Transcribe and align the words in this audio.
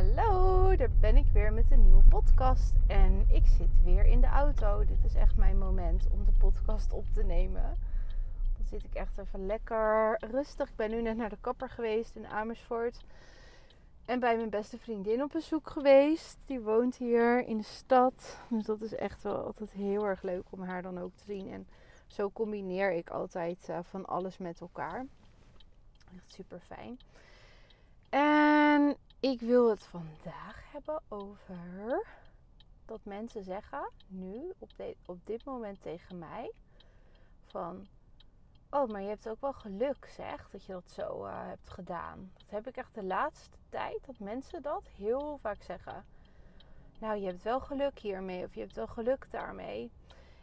Hallo, 0.00 0.76
daar 0.76 0.90
ben 1.00 1.16
ik 1.16 1.26
weer 1.32 1.52
met 1.52 1.70
een 1.70 1.82
nieuwe 1.82 2.02
podcast. 2.02 2.74
En 2.86 3.24
ik 3.28 3.46
zit 3.46 3.84
weer 3.84 4.04
in 4.04 4.20
de 4.20 4.26
auto. 4.26 4.84
Dit 4.84 5.04
is 5.04 5.14
echt 5.14 5.36
mijn 5.36 5.58
moment 5.58 6.06
om 6.10 6.24
de 6.24 6.32
podcast 6.38 6.92
op 6.92 7.04
te 7.12 7.22
nemen. 7.22 7.78
Dan 8.56 8.66
zit 8.66 8.84
ik 8.84 8.94
echt 8.94 9.18
even 9.18 9.46
lekker 9.46 10.16
rustig. 10.30 10.68
Ik 10.68 10.76
ben 10.76 10.90
nu 10.90 11.02
net 11.02 11.16
naar 11.16 11.28
de 11.28 11.38
kapper 11.40 11.68
geweest 11.68 12.16
in 12.16 12.26
Amersfoort. 12.26 13.04
En 14.04 14.20
bij 14.20 14.36
mijn 14.36 14.50
beste 14.50 14.78
vriendin 14.78 15.22
op 15.22 15.30
bezoek 15.32 15.70
geweest. 15.70 16.38
Die 16.46 16.60
woont 16.60 16.96
hier 16.96 17.46
in 17.46 17.56
de 17.56 17.64
stad. 17.64 18.40
Dus 18.48 18.64
dat 18.64 18.80
is 18.80 18.94
echt 18.94 19.22
wel 19.22 19.44
altijd 19.44 19.70
heel 19.70 20.06
erg 20.06 20.22
leuk 20.22 20.44
om 20.50 20.62
haar 20.62 20.82
dan 20.82 20.98
ook 20.98 21.12
te 21.14 21.24
zien. 21.24 21.52
En 21.52 21.66
zo 22.06 22.30
combineer 22.30 22.92
ik 22.92 23.10
altijd 23.10 23.66
uh, 23.70 23.78
van 23.82 24.06
alles 24.06 24.38
met 24.38 24.60
elkaar. 24.60 25.06
Echt 26.14 26.32
super 26.32 26.60
fijn. 26.60 26.98
En 28.08 28.96
ik 29.20 29.40
wil 29.40 29.70
het 29.70 29.84
vandaag 29.84 30.62
hebben 30.72 31.02
over 31.08 32.06
dat 32.84 33.00
mensen 33.02 33.44
zeggen 33.44 33.90
nu 34.06 34.52
op, 34.58 34.70
op 35.06 35.26
dit 35.26 35.44
moment 35.44 35.82
tegen 35.82 36.18
mij 36.18 36.52
van 37.46 37.86
oh 38.70 38.88
maar 38.88 39.02
je 39.02 39.08
hebt 39.08 39.28
ook 39.28 39.40
wel 39.40 39.52
geluk 39.52 40.12
zeg 40.16 40.50
dat 40.50 40.64
je 40.64 40.72
dat 40.72 40.90
zo 40.90 41.26
uh, 41.26 41.46
hebt 41.46 41.70
gedaan. 41.70 42.32
Dat 42.34 42.50
heb 42.50 42.66
ik 42.66 42.76
echt 42.76 42.94
de 42.94 43.04
laatste 43.04 43.56
tijd 43.68 44.06
dat 44.06 44.18
mensen 44.18 44.62
dat 44.62 44.88
heel 44.96 45.38
vaak 45.42 45.62
zeggen. 45.62 46.04
Nou 46.98 47.16
je 47.16 47.26
hebt 47.26 47.42
wel 47.42 47.60
geluk 47.60 47.98
hiermee 47.98 48.44
of 48.44 48.54
je 48.54 48.60
hebt 48.60 48.74
wel 48.74 48.86
geluk 48.86 49.26
daarmee. 49.30 49.90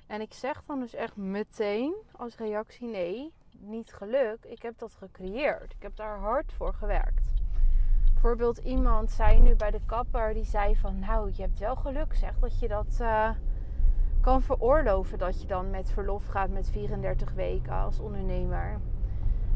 En 0.08 0.22
ik 0.22 0.34
zeg 0.34 0.64
dan 0.66 0.80
dus 0.80 0.94
echt 0.94 1.16
meteen 1.16 1.96
als 2.12 2.36
reactie 2.36 2.88
nee, 2.88 3.34
niet 3.52 3.94
geluk. 3.94 4.46
Ik 4.46 4.62
heb 4.62 4.78
dat 4.78 4.94
gecreëerd. 4.94 5.74
Ik 5.74 5.82
heb 5.82 5.96
daar 5.96 6.20
hard 6.20 6.54
voor 6.54 6.74
gewerkt. 6.74 7.37
Bijvoorbeeld 8.22 8.58
iemand 8.58 9.12
zei 9.12 9.40
nu 9.40 9.56
bij 9.56 9.72
de 9.72 9.80
kapper, 9.86 10.34
die 10.34 10.44
zei 10.44 10.76
van 10.76 11.00
nou, 11.00 11.32
je 11.34 11.42
hebt 11.42 11.60
wel 11.60 11.76
geluk 11.76 12.16
zeg 12.16 12.40
dat 12.40 12.60
je 12.60 12.68
dat 12.68 12.98
uh, 13.02 13.30
kan 14.22 14.42
veroorloven 14.42 15.18
dat 15.18 15.42
je 15.42 15.48
dan 15.48 15.70
met 15.70 15.92
verlof 15.92 16.26
gaat 16.26 16.50
met 16.50 16.70
34 16.70 17.34
weken 17.34 17.74
als 17.74 18.00
ondernemer. 18.00 18.80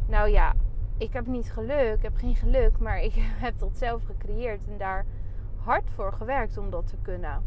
Nou 0.08 0.30
ja, 0.30 0.54
ik 0.98 1.14
heb 1.14 1.26
niet 1.26 1.52
geluk, 1.52 1.96
ik 1.96 2.02
heb 2.02 2.16
geen 2.16 2.36
geluk, 2.36 2.80
maar 2.80 3.02
ik 3.02 3.14
heb 3.46 3.60
dat 3.60 3.78
zelf 3.78 4.04
gecreëerd 4.06 4.68
en 4.68 4.78
daar 4.78 5.06
hard 5.58 5.90
voor 5.90 6.14
gewerkt 6.14 6.58
om 6.58 6.70
dat 6.70 6.88
te 6.88 6.98
kunnen. 7.02 7.44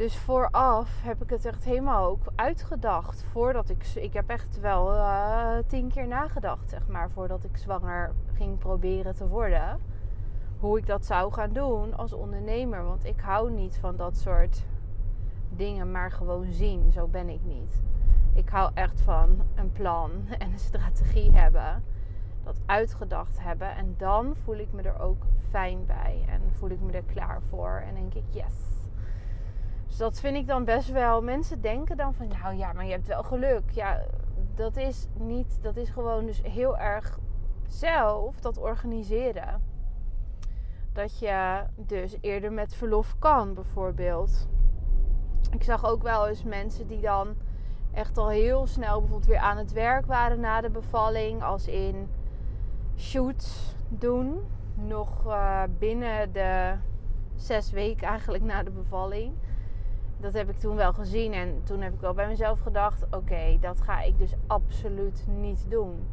Dus 0.00 0.16
vooraf 0.16 1.02
heb 1.02 1.22
ik 1.22 1.30
het 1.30 1.44
echt 1.44 1.64
helemaal 1.64 2.06
ook 2.06 2.22
uitgedacht. 2.34 3.22
Voordat 3.22 3.68
ik. 3.68 3.86
Ik 3.94 4.12
heb 4.12 4.28
echt 4.28 4.60
wel 4.60 4.94
uh, 4.94 5.56
tien 5.66 5.88
keer 5.88 6.06
nagedacht, 6.06 6.70
zeg 6.70 6.88
maar. 6.88 7.10
Voordat 7.10 7.44
ik 7.44 7.56
zwanger 7.56 8.12
ging 8.34 8.58
proberen 8.58 9.14
te 9.14 9.28
worden. 9.28 9.80
Hoe 10.58 10.78
ik 10.78 10.86
dat 10.86 11.06
zou 11.06 11.32
gaan 11.32 11.52
doen 11.52 11.96
als 11.96 12.12
ondernemer. 12.12 12.84
Want 12.84 13.04
ik 13.04 13.20
hou 13.20 13.50
niet 13.50 13.76
van 13.76 13.96
dat 13.96 14.16
soort 14.16 14.64
dingen 15.48 15.90
maar 15.90 16.10
gewoon 16.10 16.52
zien. 16.52 16.92
Zo 16.92 17.06
ben 17.06 17.28
ik 17.28 17.44
niet. 17.44 17.82
Ik 18.34 18.48
hou 18.48 18.70
echt 18.74 19.00
van 19.00 19.40
een 19.54 19.72
plan 19.72 20.10
en 20.38 20.52
een 20.52 20.58
strategie 20.58 21.32
hebben. 21.32 21.84
Dat 22.44 22.60
uitgedacht 22.66 23.40
hebben. 23.40 23.76
En 23.76 23.94
dan 23.98 24.36
voel 24.36 24.56
ik 24.56 24.72
me 24.72 24.82
er 24.82 25.00
ook 25.00 25.22
fijn 25.50 25.86
bij. 25.86 26.24
En 26.28 26.40
voel 26.52 26.70
ik 26.70 26.80
me 26.80 26.92
er 26.92 27.04
klaar 27.12 27.40
voor. 27.48 27.82
En 27.86 27.94
denk 27.94 28.14
ik, 28.14 28.24
yes 28.30 28.69
dus 29.90 29.98
dat 29.98 30.20
vind 30.20 30.36
ik 30.36 30.46
dan 30.46 30.64
best 30.64 30.90
wel. 30.90 31.22
Mensen 31.22 31.60
denken 31.60 31.96
dan 31.96 32.14
van, 32.14 32.28
nou 32.28 32.54
ja, 32.54 32.72
maar 32.72 32.84
je 32.84 32.90
hebt 32.90 33.06
wel 33.06 33.22
geluk. 33.22 33.70
Ja, 33.70 34.02
dat 34.54 34.76
is 34.76 35.06
niet. 35.18 35.58
Dat 35.62 35.76
is 35.76 35.88
gewoon 35.88 36.26
dus 36.26 36.42
heel 36.42 36.78
erg 36.78 37.18
zelf 37.68 38.40
dat 38.40 38.58
organiseren. 38.58 39.62
Dat 40.92 41.18
je 41.18 41.62
dus 41.76 42.16
eerder 42.20 42.52
met 42.52 42.74
verlof 42.74 43.18
kan, 43.18 43.54
bijvoorbeeld. 43.54 44.48
Ik 45.50 45.62
zag 45.62 45.84
ook 45.84 46.02
wel 46.02 46.28
eens 46.28 46.44
mensen 46.44 46.86
die 46.86 47.00
dan 47.00 47.34
echt 47.92 48.18
al 48.18 48.28
heel 48.28 48.66
snel 48.66 48.98
bijvoorbeeld 48.98 49.30
weer 49.30 49.38
aan 49.38 49.56
het 49.56 49.72
werk 49.72 50.06
waren 50.06 50.40
na 50.40 50.60
de 50.60 50.70
bevalling. 50.70 51.42
Als 51.42 51.66
in 51.66 52.08
shoots 52.96 53.76
doen. 53.88 54.40
Nog 54.74 55.26
uh, 55.26 55.62
binnen 55.78 56.32
de 56.32 56.74
zes 57.34 57.70
weken 57.70 58.08
eigenlijk 58.08 58.44
na 58.44 58.62
de 58.62 58.70
bevalling 58.70 59.32
dat 60.20 60.32
heb 60.32 60.50
ik 60.50 60.58
toen 60.58 60.76
wel 60.76 60.92
gezien. 60.92 61.32
En 61.32 61.60
toen 61.64 61.80
heb 61.80 61.92
ik 61.92 62.00
wel 62.00 62.14
bij 62.14 62.28
mezelf 62.28 62.60
gedacht: 62.60 63.06
oké, 63.10 63.56
dat 63.60 63.80
ga 63.80 64.00
ik 64.00 64.18
dus 64.18 64.34
absoluut 64.46 65.26
niet 65.26 65.66
doen. 65.68 66.08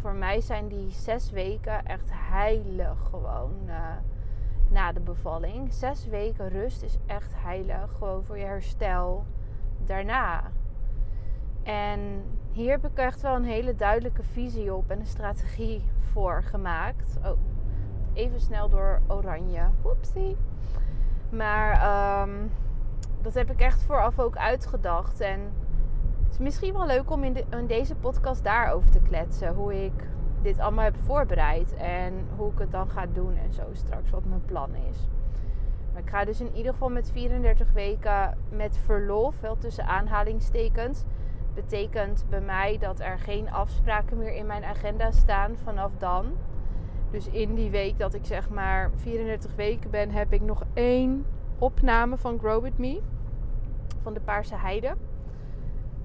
voor 0.00 0.14
mij 0.14 0.40
zijn 0.40 0.68
die 0.68 0.90
zes 0.90 1.30
weken 1.30 1.86
echt 1.86 2.10
heilig 2.12 2.98
gewoon 3.10 3.54
uh, 3.66 3.74
na 4.70 4.92
de 4.92 5.00
bevalling. 5.00 5.72
Zes 5.72 6.06
weken 6.06 6.48
rust 6.48 6.82
is 6.82 6.98
echt 7.06 7.32
heilig. 7.36 7.92
Gewoon 7.98 8.24
voor 8.24 8.38
je 8.38 8.44
herstel 8.44 9.24
daarna. 9.84 10.42
En 11.62 12.00
hier 12.52 12.70
heb 12.70 12.84
ik 12.84 12.98
echt 12.98 13.20
wel 13.20 13.34
een 13.34 13.44
hele 13.44 13.74
duidelijke 13.74 14.22
visie 14.22 14.74
op 14.74 14.90
en 14.90 15.00
een 15.00 15.06
strategie 15.06 15.84
voor 15.98 16.42
gemaakt. 16.42 17.18
Oh, 17.24 17.38
even 18.12 18.40
snel 18.40 18.68
door 18.68 19.00
oranje. 19.06 19.68
Oepsie. 19.84 20.36
Maar 21.30 21.70
um, 22.28 22.50
dat 23.22 23.34
heb 23.34 23.50
ik 23.50 23.60
echt 23.60 23.82
vooraf 23.82 24.18
ook 24.18 24.36
uitgedacht. 24.36 25.20
En 25.20 25.40
het 26.24 26.32
is 26.32 26.38
misschien 26.38 26.72
wel 26.72 26.86
leuk 26.86 27.10
om 27.10 27.24
in, 27.24 27.36
in 27.50 27.66
deze 27.66 27.94
podcast 27.94 28.44
daarover 28.44 28.90
te 28.90 29.00
kletsen. 29.00 29.54
Hoe 29.54 29.84
ik 29.84 29.92
dit 30.42 30.58
allemaal 30.58 30.84
heb 30.84 30.96
voorbereid. 30.96 31.74
En 31.74 32.28
hoe 32.36 32.52
ik 32.52 32.58
het 32.58 32.70
dan 32.70 32.88
ga 32.88 33.06
doen 33.06 33.36
en 33.36 33.52
zo 33.52 33.62
straks. 33.72 34.10
Wat 34.10 34.24
mijn 34.24 34.44
plan 34.44 34.74
is. 34.74 35.08
Maar 35.92 36.02
ik 36.02 36.08
ga 36.08 36.24
dus 36.24 36.40
in 36.40 36.56
ieder 36.56 36.72
geval 36.72 36.88
met 36.88 37.10
34 37.12 37.72
weken 37.72 38.38
met 38.48 38.78
verlof. 38.84 39.40
Wel 39.40 39.58
tussen 39.58 39.86
aanhalingstekens. 39.86 41.04
Betekent 41.54 42.24
bij 42.28 42.40
mij 42.40 42.78
dat 42.78 43.00
er 43.00 43.18
geen 43.18 43.50
afspraken 43.50 44.18
meer 44.18 44.34
in 44.34 44.46
mijn 44.46 44.64
agenda 44.64 45.10
staan 45.10 45.56
vanaf 45.64 45.90
dan. 45.98 46.32
Dus 47.10 47.28
in 47.28 47.54
die 47.54 47.70
week 47.70 47.98
dat 47.98 48.14
ik 48.14 48.24
zeg 48.24 48.48
maar 48.48 48.90
34 48.94 49.54
weken 49.54 49.90
ben, 49.90 50.10
heb 50.10 50.32
ik 50.32 50.40
nog 50.40 50.62
één 50.74 51.24
opname 51.62 52.16
van 52.16 52.38
Grow 52.38 52.62
With 52.62 52.78
Me. 52.78 53.00
Van 54.00 54.14
de 54.14 54.20
Paarse 54.20 54.56
Heide. 54.56 54.96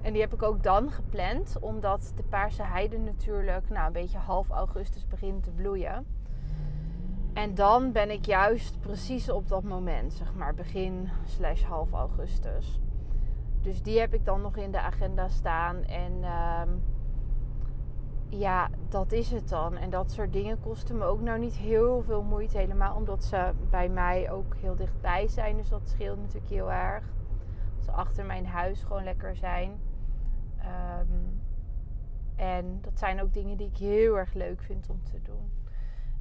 En 0.02 0.12
die 0.12 0.22
heb 0.22 0.34
ik 0.34 0.42
ook 0.42 0.62
dan 0.62 0.90
gepland. 0.90 1.56
Omdat 1.60 2.12
de 2.16 2.22
Paarse 2.22 2.62
Heide 2.62 2.98
natuurlijk 2.98 3.68
nou, 3.68 3.86
een 3.86 3.92
beetje 3.92 4.18
half 4.18 4.48
augustus 4.48 5.06
begint 5.06 5.42
te 5.42 5.50
bloeien. 5.50 6.06
En 7.34 7.54
dan 7.54 7.92
ben 7.92 8.10
ik 8.10 8.24
juist 8.24 8.80
precies 8.80 9.30
op 9.30 9.48
dat 9.48 9.62
moment, 9.62 10.12
zeg 10.12 10.34
maar 10.34 10.54
begin 10.54 11.08
slash 11.24 11.62
half 11.62 11.92
augustus. 11.92 12.80
Dus 13.62 13.82
die 13.82 13.98
heb 13.98 14.14
ik 14.14 14.24
dan 14.24 14.40
nog 14.40 14.56
in 14.56 14.70
de 14.70 14.80
agenda 14.80 15.28
staan. 15.28 15.84
En 15.84 16.12
uh, 16.20 16.62
ja, 18.28 18.68
dat 18.88 19.12
is 19.12 19.30
het 19.30 19.48
dan. 19.48 19.76
En 19.76 19.90
dat 19.90 20.10
soort 20.10 20.32
dingen 20.32 20.60
kosten 20.60 20.98
me 20.98 21.04
ook 21.04 21.20
nou 21.20 21.38
niet 21.38 21.56
heel 21.56 22.02
veel 22.02 22.22
moeite. 22.22 22.58
Helemaal 22.58 22.96
omdat 22.96 23.24
ze 23.24 23.52
bij 23.70 23.88
mij 23.88 24.30
ook 24.30 24.54
heel 24.56 24.76
dichtbij 24.76 25.28
zijn. 25.28 25.56
Dus 25.56 25.68
dat 25.68 25.88
scheelt 25.88 26.18
natuurlijk 26.18 26.52
heel 26.52 26.72
erg. 26.72 27.04
Dat 27.76 27.84
ze 27.84 27.90
achter 27.90 28.24
mijn 28.24 28.46
huis 28.46 28.82
gewoon 28.82 29.04
lekker 29.04 29.36
zijn. 29.36 29.80
Um, 31.00 31.40
en 32.36 32.78
dat 32.80 32.98
zijn 32.98 33.22
ook 33.22 33.32
dingen 33.32 33.56
die 33.56 33.68
ik 33.68 33.76
heel 33.76 34.18
erg 34.18 34.32
leuk 34.32 34.62
vind 34.62 34.88
om 34.88 35.02
te 35.02 35.22
doen. 35.22 35.50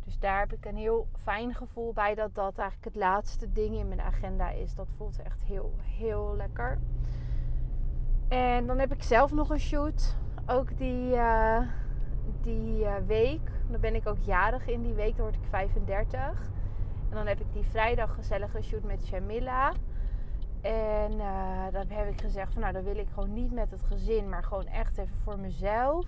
Dus 0.05 0.19
daar 0.19 0.39
heb 0.39 0.53
ik 0.53 0.65
een 0.65 0.75
heel 0.75 1.07
fijn 1.13 1.53
gevoel 1.53 1.93
bij 1.93 2.15
dat 2.15 2.35
dat 2.35 2.57
eigenlijk 2.57 2.93
het 2.93 3.03
laatste 3.03 3.51
ding 3.51 3.75
in 3.75 3.87
mijn 3.87 4.01
agenda 4.01 4.49
is. 4.49 4.75
Dat 4.75 4.87
voelt 4.97 5.21
echt 5.21 5.43
heel, 5.43 5.73
heel 5.81 6.33
lekker. 6.35 6.79
En 8.27 8.67
dan 8.67 8.79
heb 8.79 8.93
ik 8.93 9.03
zelf 9.03 9.31
nog 9.31 9.49
een 9.49 9.59
shoot. 9.59 10.15
Ook 10.45 10.77
die... 10.77 11.11
Uh, 11.11 11.61
die 12.41 12.79
uh, 12.79 12.95
week, 13.07 13.51
dan 13.67 13.81
ben 13.81 13.95
ik 13.95 14.07
ook 14.07 14.19
jarig 14.19 14.67
in 14.67 14.81
die 14.81 14.93
week, 14.93 15.15
dan 15.15 15.25
word 15.25 15.35
ik 15.35 15.49
35. 15.49 16.19
En 17.09 17.15
dan 17.15 17.27
heb 17.27 17.39
ik 17.39 17.53
die 17.53 17.63
vrijdag 17.63 18.15
gezellige 18.15 18.61
shoot 18.61 18.83
met 18.83 19.07
Jamila. 19.07 19.73
En 20.61 21.11
uh, 21.11 21.63
dan 21.71 21.85
heb 21.87 22.09
ik 22.09 22.21
gezegd 22.21 22.53
van 22.53 22.61
nou, 22.61 22.73
dan 22.73 22.83
wil 22.83 22.97
ik 22.97 23.07
gewoon 23.13 23.33
niet 23.33 23.51
met 23.51 23.71
het 23.71 23.81
gezin, 23.83 24.29
maar 24.29 24.43
gewoon 24.43 24.67
echt 24.67 24.97
even 24.97 25.15
voor 25.23 25.39
mezelf. 25.39 26.05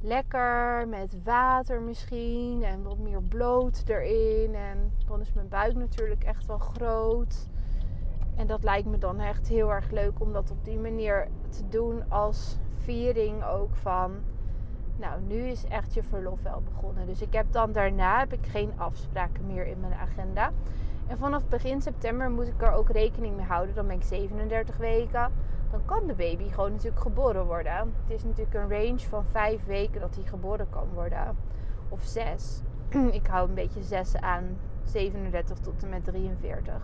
Lekker 0.00 0.88
met 0.88 1.22
water 1.24 1.80
misschien 1.80 2.62
en 2.62 2.82
wat 2.82 2.98
meer 2.98 3.22
bloot 3.22 3.82
erin. 3.86 4.54
En 4.54 4.92
dan 5.06 5.20
is 5.20 5.32
mijn 5.32 5.48
buik 5.48 5.74
natuurlijk 5.74 6.24
echt 6.24 6.46
wel 6.46 6.58
groot. 6.58 7.48
En 8.36 8.46
dat 8.46 8.62
lijkt 8.62 8.86
me 8.88 8.98
dan 8.98 9.20
echt 9.20 9.48
heel 9.48 9.72
erg 9.72 9.90
leuk 9.90 10.20
om 10.20 10.32
dat 10.32 10.50
op 10.50 10.64
die 10.64 10.78
manier 10.78 11.28
te 11.48 11.68
doen 11.68 12.10
als 12.10 12.56
viering 12.70 13.44
ook 13.44 13.74
van 13.74 14.20
nou, 14.96 15.20
nu 15.26 15.36
is 15.36 15.64
echt 15.64 15.94
je 15.94 16.02
verlof 16.02 16.42
wel 16.42 16.62
begonnen. 16.72 17.06
Dus 17.06 17.22
ik 17.22 17.32
heb 17.32 17.46
dan 17.50 17.72
daarna 17.72 18.18
heb 18.18 18.32
ik 18.32 18.46
geen 18.46 18.72
afspraken 18.76 19.46
meer 19.46 19.66
in 19.66 19.80
mijn 19.80 19.94
agenda. 19.94 20.50
En 21.06 21.18
vanaf 21.18 21.48
begin 21.48 21.82
september 21.82 22.30
moet 22.30 22.46
ik 22.46 22.62
er 22.62 22.72
ook 22.72 22.90
rekening 22.90 23.36
mee 23.36 23.46
houden. 23.46 23.74
Dan 23.74 23.86
ben 23.86 23.96
ik 23.96 24.02
37 24.02 24.76
weken. 24.76 25.32
Dan 25.70 25.84
kan 25.84 26.06
de 26.06 26.14
baby 26.14 26.48
gewoon 26.48 26.70
natuurlijk 26.70 27.02
geboren 27.02 27.46
worden. 27.46 27.72
Het 27.72 28.16
is 28.16 28.24
natuurlijk 28.24 28.54
een 28.54 28.70
range 28.70 28.98
van 29.08 29.24
5 29.24 29.64
weken 29.64 30.00
dat 30.00 30.14
hij 30.14 30.24
geboren 30.24 30.66
kan 30.70 30.88
worden. 30.94 31.36
Of 31.88 32.00
6. 32.02 32.60
ik 33.20 33.26
hou 33.26 33.48
een 33.48 33.54
beetje 33.54 33.82
zes 33.82 34.16
aan 34.16 34.58
37 34.84 35.58
tot 35.58 35.82
en 35.82 35.88
met 35.88 36.04
43. 36.04 36.74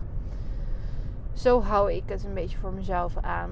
Zo 1.33 1.61
hou 1.61 1.91
ik 1.93 2.03
het 2.05 2.23
een 2.23 2.33
beetje 2.33 2.57
voor 2.57 2.73
mezelf 2.73 3.17
aan. 3.17 3.51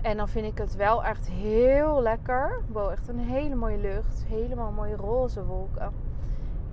En 0.00 0.16
dan 0.16 0.28
vind 0.28 0.46
ik 0.46 0.58
het 0.58 0.76
wel 0.76 1.04
echt 1.04 1.28
heel 1.28 2.02
lekker. 2.02 2.60
Wow, 2.68 2.90
echt 2.90 3.08
een 3.08 3.18
hele 3.18 3.54
mooie 3.54 3.78
lucht. 3.78 4.24
Helemaal 4.28 4.72
mooie 4.72 4.96
roze 4.96 5.44
wolken. 5.44 5.92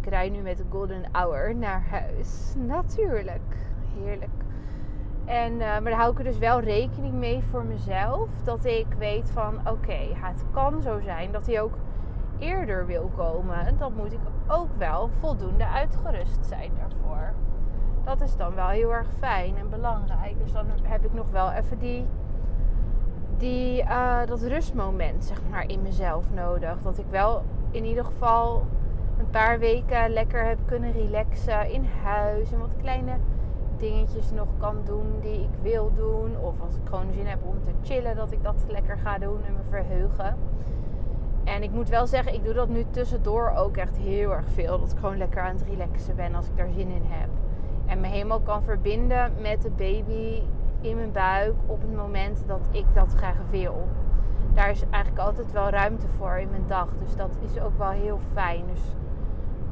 Ik 0.02 0.10
rij 0.10 0.30
nu 0.30 0.42
met 0.42 0.58
de 0.58 0.66
Golden 0.70 1.04
Hour 1.12 1.56
naar 1.56 1.84
huis. 1.90 2.54
Natuurlijk. 2.58 3.56
Heerlijk. 3.98 4.44
En, 5.26 5.54
uh, 5.54 5.60
maar 5.60 5.84
daar 5.84 6.00
hou 6.00 6.12
ik 6.12 6.18
er 6.18 6.24
dus 6.24 6.38
wel 6.38 6.60
rekening 6.60 7.14
mee 7.14 7.44
voor 7.44 7.66
mezelf. 7.66 8.30
Dat 8.44 8.66
ik 8.66 8.88
weet 8.98 9.32
van 9.32 9.68
oké, 9.68 10.00
het 10.14 10.44
kan 10.52 10.82
zo 10.82 11.00
zijn 11.00 11.32
dat 11.32 11.46
hij 11.46 11.62
ook 11.62 11.78
eerder 12.40 12.86
wil 12.86 13.12
komen. 13.16 13.78
Dan 13.78 13.94
moet 13.94 14.14
ik 14.14 14.20
ook 14.48 14.76
wel 14.78 15.10
voldoende 15.20 15.68
uitgerust 15.68 16.46
zijn 16.46 16.72
daarvoor. 16.80 17.34
Dat 18.04 18.22
is 18.22 18.36
dan 18.36 18.56
wel 18.56 18.68
heel 18.68 18.94
erg 18.94 19.08
fijn 19.20 19.58
en 19.58 19.70
belangrijk. 19.70 20.40
Dus 20.40 20.52
dan 20.52 20.66
heb 20.84 21.06
ik 21.06 21.14
nog 21.14 21.30
wel 21.32 21.52
even 21.52 21.80
die, 21.80 22.08
die, 23.40 23.84
uh, 23.84 24.26
dat 24.26 24.42
rustmoment 24.42 25.26
zeg 25.26 25.42
maar, 25.50 25.70
in 25.70 25.82
mezelf 25.82 26.26
nodig. 26.34 26.82
Dat 26.82 26.98
ik 26.98 27.06
wel 27.10 27.44
in 27.72 27.86
ieder 27.86 28.06
geval 28.06 28.66
een 29.20 29.30
paar 29.30 29.60
weken 29.60 30.10
lekker 30.10 30.46
heb 30.46 30.58
kunnen 30.66 30.92
relaxen 30.92 31.72
in 31.72 31.86
huis. 32.04 32.52
En 32.52 32.60
wat 32.60 32.76
kleine 32.82 33.18
dingetjes 33.78 34.32
nog 34.32 34.48
kan 34.58 34.76
doen 34.86 35.20
die 35.22 35.40
ik 35.40 35.62
wil 35.62 35.92
doen. 35.96 36.38
Of 36.38 36.62
als 36.62 36.76
ik 36.76 36.82
gewoon 36.84 37.14
zin 37.14 37.28
heb 37.28 37.40
om 37.44 37.64
te 37.64 37.72
chillen, 37.84 38.16
dat 38.16 38.32
ik 38.32 38.44
dat 38.44 38.66
lekker 38.68 38.98
ga 38.98 39.18
doen 39.18 39.46
en 39.46 39.54
me 39.54 39.64
verheugen. 39.70 40.38
En 41.44 41.64
ik 41.64 41.72
moet 41.72 41.90
wel 41.90 42.08
zeggen, 42.08 42.34
ik 42.34 42.44
doe 42.44 42.54
dat 42.54 42.70
nu 42.70 42.86
tussendoor 42.90 43.54
ook 43.56 43.78
echt 43.78 43.98
heel 43.98 44.32
erg 44.32 44.50
veel. 44.50 44.80
Dat 44.80 44.92
ik 44.92 44.98
gewoon 44.98 45.18
lekker 45.18 45.42
aan 45.42 45.56
het 45.56 45.66
relaxen 45.70 46.16
ben 46.16 46.36
als 46.36 46.48
ik 46.48 46.58
daar 46.58 46.72
zin 46.72 46.90
in 46.90 47.06
heb. 47.06 47.30
En 47.86 48.00
me 48.00 48.08
helemaal 48.08 48.40
kan 48.40 48.64
verbinden 48.64 49.34
met 49.42 49.62
de 49.62 49.70
baby 49.70 50.42
in 50.82 50.96
mijn 50.96 51.12
buik 51.12 51.54
op 51.66 51.82
het 51.82 51.96
moment 51.96 52.44
dat 52.48 52.68
ik 52.72 52.86
dat 52.94 53.14
graag 53.14 53.38
wil. 53.50 53.88
Daar 54.54 54.70
is 54.70 54.84
eigenlijk 54.90 55.26
altijd 55.26 55.52
wel 55.52 55.70
ruimte 55.70 56.08
voor 56.08 56.38
in 56.38 56.50
mijn 56.50 56.68
dag. 56.68 56.88
Dus 57.04 57.16
dat 57.16 57.38
is 57.40 57.62
ook 57.62 57.78
wel 57.78 57.90
heel 57.90 58.20
fijn. 58.34 58.64
Dus 58.74 58.82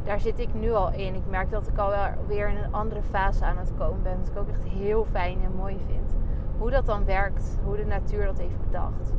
daar 0.04 0.20
zit 0.20 0.40
ik 0.40 0.54
nu 0.54 0.74
al 0.74 0.92
in. 0.92 1.16
Ik 1.16 1.30
merk 1.30 1.52
dat 1.52 1.68
ik 1.68 1.78
al 1.78 1.92
weer 2.28 2.50
in 2.50 2.58
een 2.58 2.74
andere 2.74 3.02
fase 3.02 3.46
aan 3.46 3.58
het 3.58 3.72
komen 3.78 4.04
ben. 4.04 4.18
Wat 4.18 4.28
ik 4.28 4.38
ook 4.38 4.50
echt 4.50 4.64
heel 4.64 5.06
fijn 5.12 5.44
en 5.44 5.56
mooi 5.56 5.78
vind. 5.88 6.16
Hoe 6.58 6.70
dat 6.70 6.86
dan 6.86 7.06
werkt, 7.06 7.58
hoe 7.64 7.76
de 7.76 7.86
natuur 7.86 8.26
dat 8.26 8.38
heeft 8.38 8.62
bedacht. 8.66 9.14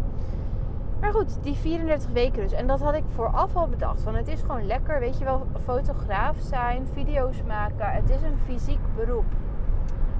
Maar 1.00 1.12
goed, 1.12 1.43
die 1.43 1.55
34 1.55 2.11
weken 2.11 2.43
dus. 2.43 2.52
En 2.52 2.67
dat 2.67 2.81
had 2.81 2.94
ik 2.94 3.05
vooraf 3.14 3.56
al 3.56 3.69
bedacht. 3.69 4.02
Van 4.02 4.14
het 4.14 4.29
is 4.29 4.40
gewoon 4.40 4.67
lekker, 4.67 5.00
weet 5.00 5.19
je 5.19 5.25
wel, 5.25 5.46
fotograaf 5.64 6.37
zijn, 6.40 6.87
video's 6.93 7.43
maken. 7.43 7.90
Het 7.90 8.11
is 8.11 8.23
een 8.23 8.38
fysiek 8.44 8.81
beroep. 8.96 9.25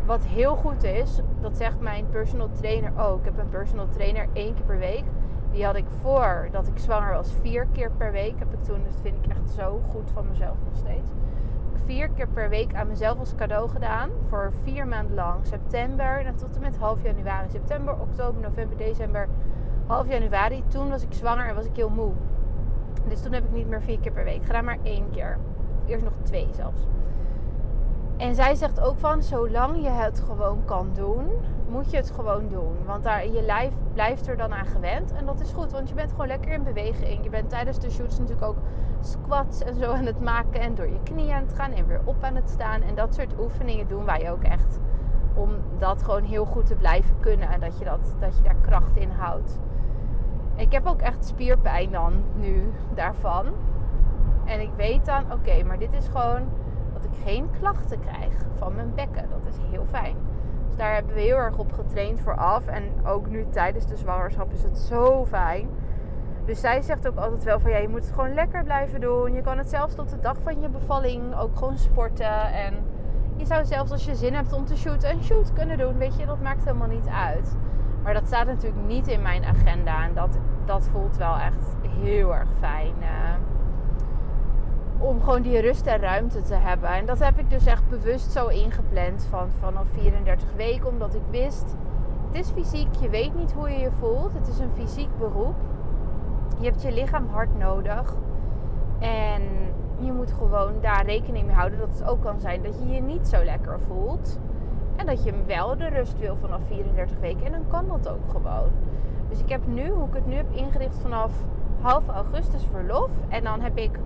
Wat 0.09 0.25
heel 0.25 0.57
goed 0.57 0.83
is, 0.83 1.21
dat 1.41 1.57
zegt 1.57 1.81
mijn 1.81 2.09
personal 2.09 2.51
trainer 2.53 2.93
ook. 2.99 3.19
Ik 3.19 3.25
heb 3.25 3.39
een 3.39 3.49
personal 3.49 3.89
trainer 3.89 4.27
één 4.33 4.55
keer 4.55 4.65
per 4.65 4.79
week. 4.79 5.05
Die 5.51 5.65
had 5.65 5.77
ik 5.77 5.85
voor 6.01 6.49
dat 6.51 6.67
ik 6.67 6.79
zwanger 6.79 7.13
was 7.13 7.33
vier 7.41 7.67
keer 7.73 7.91
per 7.91 8.13
week. 8.13 8.39
Heb 8.39 8.53
ik 8.53 8.63
toen, 8.63 8.85
dat 8.85 9.01
vind 9.03 9.25
ik 9.25 9.31
echt 9.31 9.51
zo 9.51 9.83
goed 9.91 10.11
van 10.11 10.29
mezelf 10.29 10.57
nog 10.65 10.77
steeds. 10.77 11.11
Vier 11.85 12.09
keer 12.11 12.29
per 12.29 12.49
week 12.49 12.75
aan 12.75 12.87
mezelf 12.87 13.19
als 13.19 13.35
cadeau 13.35 13.69
gedaan. 13.69 14.11
Voor 14.29 14.53
vier 14.63 14.87
maanden 14.87 15.15
lang. 15.15 15.47
September 15.47 16.27
en 16.27 16.37
tot 16.37 16.55
en 16.55 16.61
met 16.61 16.77
half 16.77 17.03
januari. 17.03 17.49
September, 17.49 18.01
oktober, 18.01 18.41
november, 18.41 18.77
december, 18.77 19.29
half 19.87 20.09
januari. 20.09 20.63
Toen 20.69 20.89
was 20.89 21.03
ik 21.03 21.13
zwanger 21.13 21.47
en 21.47 21.55
was 21.55 21.67
ik 21.67 21.77
heel 21.77 21.91
moe. 21.91 22.13
Dus 23.09 23.23
toen 23.23 23.33
heb 23.33 23.45
ik 23.45 23.53
niet 23.53 23.69
meer 23.69 23.83
vier 23.83 24.01
keer 24.01 24.13
per 24.13 24.25
week 24.25 24.45
gedaan, 24.45 24.65
maar 24.65 24.79
één 24.83 25.11
keer. 25.11 25.39
Eerst 25.87 26.05
nog 26.05 26.15
twee 26.23 26.49
zelfs. 26.53 26.87
En 28.19 28.35
zij 28.35 28.55
zegt 28.55 28.81
ook 28.81 28.99
van, 28.99 29.23
zolang 29.23 29.83
je 29.83 29.89
het 29.89 30.21
gewoon 30.27 30.65
kan 30.65 30.91
doen, 30.95 31.27
moet 31.69 31.91
je 31.91 31.97
het 31.97 32.11
gewoon 32.11 32.49
doen. 32.49 32.77
Want 32.87 33.05
daar, 33.05 33.29
je 33.29 33.43
lijf 33.43 33.75
blijft 33.93 34.27
er 34.27 34.37
dan 34.37 34.55
aan 34.55 34.67
gewend. 34.67 35.13
En 35.13 35.27
dat 35.27 35.41
is 35.41 35.53
goed, 35.53 35.73
want 35.73 35.89
je 35.89 35.95
bent 35.95 36.11
gewoon 36.11 36.27
lekker 36.27 36.53
in 36.53 36.63
beweging. 36.63 37.25
Je 37.25 37.31
bent 37.31 37.51
tijdens 37.51 37.79
de 37.79 37.91
shoots 37.91 38.19
natuurlijk 38.19 38.47
ook 38.47 38.57
squats 39.01 39.63
en 39.63 39.75
zo 39.75 39.93
aan 39.93 40.07
het 40.07 40.21
maken. 40.21 40.61
En 40.61 40.75
door 40.75 40.87
je 40.87 41.03
knieën 41.03 41.33
aan 41.33 41.43
het 41.43 41.55
gaan 41.55 41.73
en 41.73 41.87
weer 41.87 42.01
op 42.05 42.25
aan 42.25 42.35
het 42.35 42.51
staan. 42.51 42.83
En 42.83 42.95
dat 42.95 43.15
soort 43.15 43.39
oefeningen 43.41 43.89
doen 43.89 44.05
wij 44.05 44.31
ook 44.33 44.43
echt. 44.43 44.79
Om 45.35 45.51
dat 45.79 46.03
gewoon 46.03 46.25
heel 46.25 46.45
goed 46.45 46.67
te 46.67 46.75
blijven 46.75 47.21
kunnen. 47.21 47.49
En 47.49 47.61
dat 47.61 47.79
je, 47.79 47.85
dat, 47.85 48.15
dat 48.19 48.37
je 48.37 48.43
daar 48.43 48.61
kracht 48.61 48.97
in 48.97 49.11
houdt. 49.11 49.59
Ik 50.57 50.73
heb 50.73 50.87
ook 50.87 51.01
echt 51.01 51.25
spierpijn 51.25 51.91
dan 51.91 52.13
nu 52.37 52.73
daarvan. 52.95 53.47
En 54.45 54.61
ik 54.61 54.71
weet 54.77 55.05
dan, 55.05 55.33
oké, 55.33 55.65
maar 55.65 55.79
dit 55.79 55.93
is 55.93 56.09
gewoon 56.09 56.49
geen 57.25 57.51
klachten 57.61 58.01
krijg 58.01 58.35
van 58.55 58.75
mijn 58.75 58.95
bekken. 58.95 59.29
Dat 59.31 59.53
is 59.53 59.57
heel 59.71 59.85
fijn. 59.89 60.17
Dus 60.67 60.77
daar 60.77 60.95
hebben 60.95 61.15
we 61.15 61.21
heel 61.21 61.37
erg 61.37 61.59
op 61.59 61.73
getraind 61.73 62.21
vooraf. 62.21 62.67
En 62.67 62.83
ook 63.07 63.29
nu 63.29 63.47
tijdens 63.51 63.87
de 63.87 63.97
zwangerschap 63.97 64.53
is 64.53 64.63
het 64.63 64.79
zo 64.79 65.27
fijn. 65.27 65.69
Dus 66.45 66.61
zij 66.61 66.83
zegt 66.83 67.09
ook 67.09 67.17
altijd 67.17 67.45
wel 67.45 67.61
van 67.61 67.71
ja, 67.71 67.77
je 67.77 67.89
moet 67.89 68.05
het 68.05 68.15
gewoon 68.15 68.35
lekker 68.35 68.65
blijven 68.65 69.01
doen. 69.01 69.33
Je 69.33 69.41
kan 69.41 69.59
het 69.59 69.69
zelfs 69.69 69.95
tot 69.95 70.11
de 70.11 70.21
dag 70.21 70.37
van 70.43 70.61
je 70.61 70.69
bevalling 70.69 71.39
ook 71.39 71.57
gewoon 71.57 71.79
sporten. 71.79 72.53
En 72.53 72.75
je 73.37 73.47
zou 73.47 73.65
zelfs 73.65 73.91
als 73.91 74.05
je 74.05 74.15
zin 74.15 74.35
hebt 74.35 74.53
om 74.53 74.65
te 74.65 74.77
shooten, 74.77 75.11
een 75.11 75.23
shoot 75.23 75.53
kunnen 75.53 75.79
doen. 75.79 75.99
Weet 75.99 76.19
je, 76.19 76.27
dat 76.27 76.41
maakt 76.41 76.65
helemaal 76.65 76.89
niet 76.89 77.09
uit. 77.09 77.57
Maar 78.03 78.15
dat 78.15 78.27
staat 78.27 78.47
natuurlijk 78.47 78.87
niet 78.87 79.07
in 79.07 79.23
mijn 79.23 79.45
agenda. 79.45 80.05
En 80.05 80.15
dat, 80.15 80.39
dat 80.65 80.89
voelt 80.93 81.17
wel 81.17 81.37
echt 81.37 81.77
heel 82.03 82.35
erg 82.35 82.49
fijn. 82.61 82.95
Uh, 83.01 83.35
om 84.99 85.21
gewoon 85.21 85.43
die 85.43 85.61
rust 85.61 85.87
en 85.87 86.01
ruimte 86.01 86.43
te 86.43 86.55
hebben. 86.55 86.89
En 86.89 87.07
dat 87.07 87.19
heb 87.19 87.39
ik 87.39 87.51
dus 87.51 87.67
echt 87.67 87.89
bewust 87.89 88.33
zo 88.33 88.47
ingepland 88.47 89.27
van 89.31 89.49
vanaf 89.61 89.87
34 89.93 90.49
weken. 90.57 90.89
Omdat 90.89 91.15
ik 91.15 91.23
wist, 91.31 91.77
het 92.27 92.35
is 92.35 92.51
fysiek, 92.51 92.95
je 92.95 93.09
weet 93.09 93.35
niet 93.35 93.53
hoe 93.53 93.71
je 93.71 93.79
je 93.79 93.91
voelt. 93.91 94.33
Het 94.33 94.49
is 94.49 94.59
een 94.59 94.73
fysiek 94.75 95.19
beroep. 95.19 95.57
Je 96.61 96.67
hebt 96.67 96.83
je 96.83 96.93
lichaam 96.93 97.27
hard 97.31 97.59
nodig. 97.59 98.15
En 98.99 99.43
je 99.99 100.13
moet 100.13 100.33
gewoon 100.33 100.73
daar 100.81 101.05
rekening 101.05 101.47
mee 101.47 101.55
houden 101.55 101.79
dat 101.79 101.99
het 101.99 102.09
ook 102.09 102.23
kan 102.23 102.41
zijn 102.41 102.63
dat 102.63 102.79
je 102.79 102.89
je 102.89 103.01
niet 103.01 103.29
zo 103.29 103.45
lekker 103.45 103.81
voelt. 103.81 104.39
En 104.97 105.07
dat 105.07 105.25
je 105.25 105.33
wel 105.47 105.77
de 105.77 105.89
rust 105.89 106.19
wil 106.19 106.37
vanaf 106.37 106.63
34 106.67 107.19
weken. 107.19 107.47
En 107.47 107.53
dan 107.53 107.67
kan 107.69 107.89
dat 107.89 108.09
ook 108.09 108.31
gewoon. 108.31 108.69
Dus 109.29 109.41
ik 109.41 109.49
heb 109.49 109.67
nu, 109.67 109.91
hoe 109.91 110.09
ik 110.09 110.15
het 110.15 110.27
nu 110.27 110.35
heb 110.35 110.51
ingericht, 110.51 110.99
vanaf 111.03 111.33
half 111.81 112.09
augustus 112.09 112.67
verlof. 112.73 113.11
En 113.29 113.45
dan 113.45 113.61
heb 113.61 113.77
ik 113.77 113.99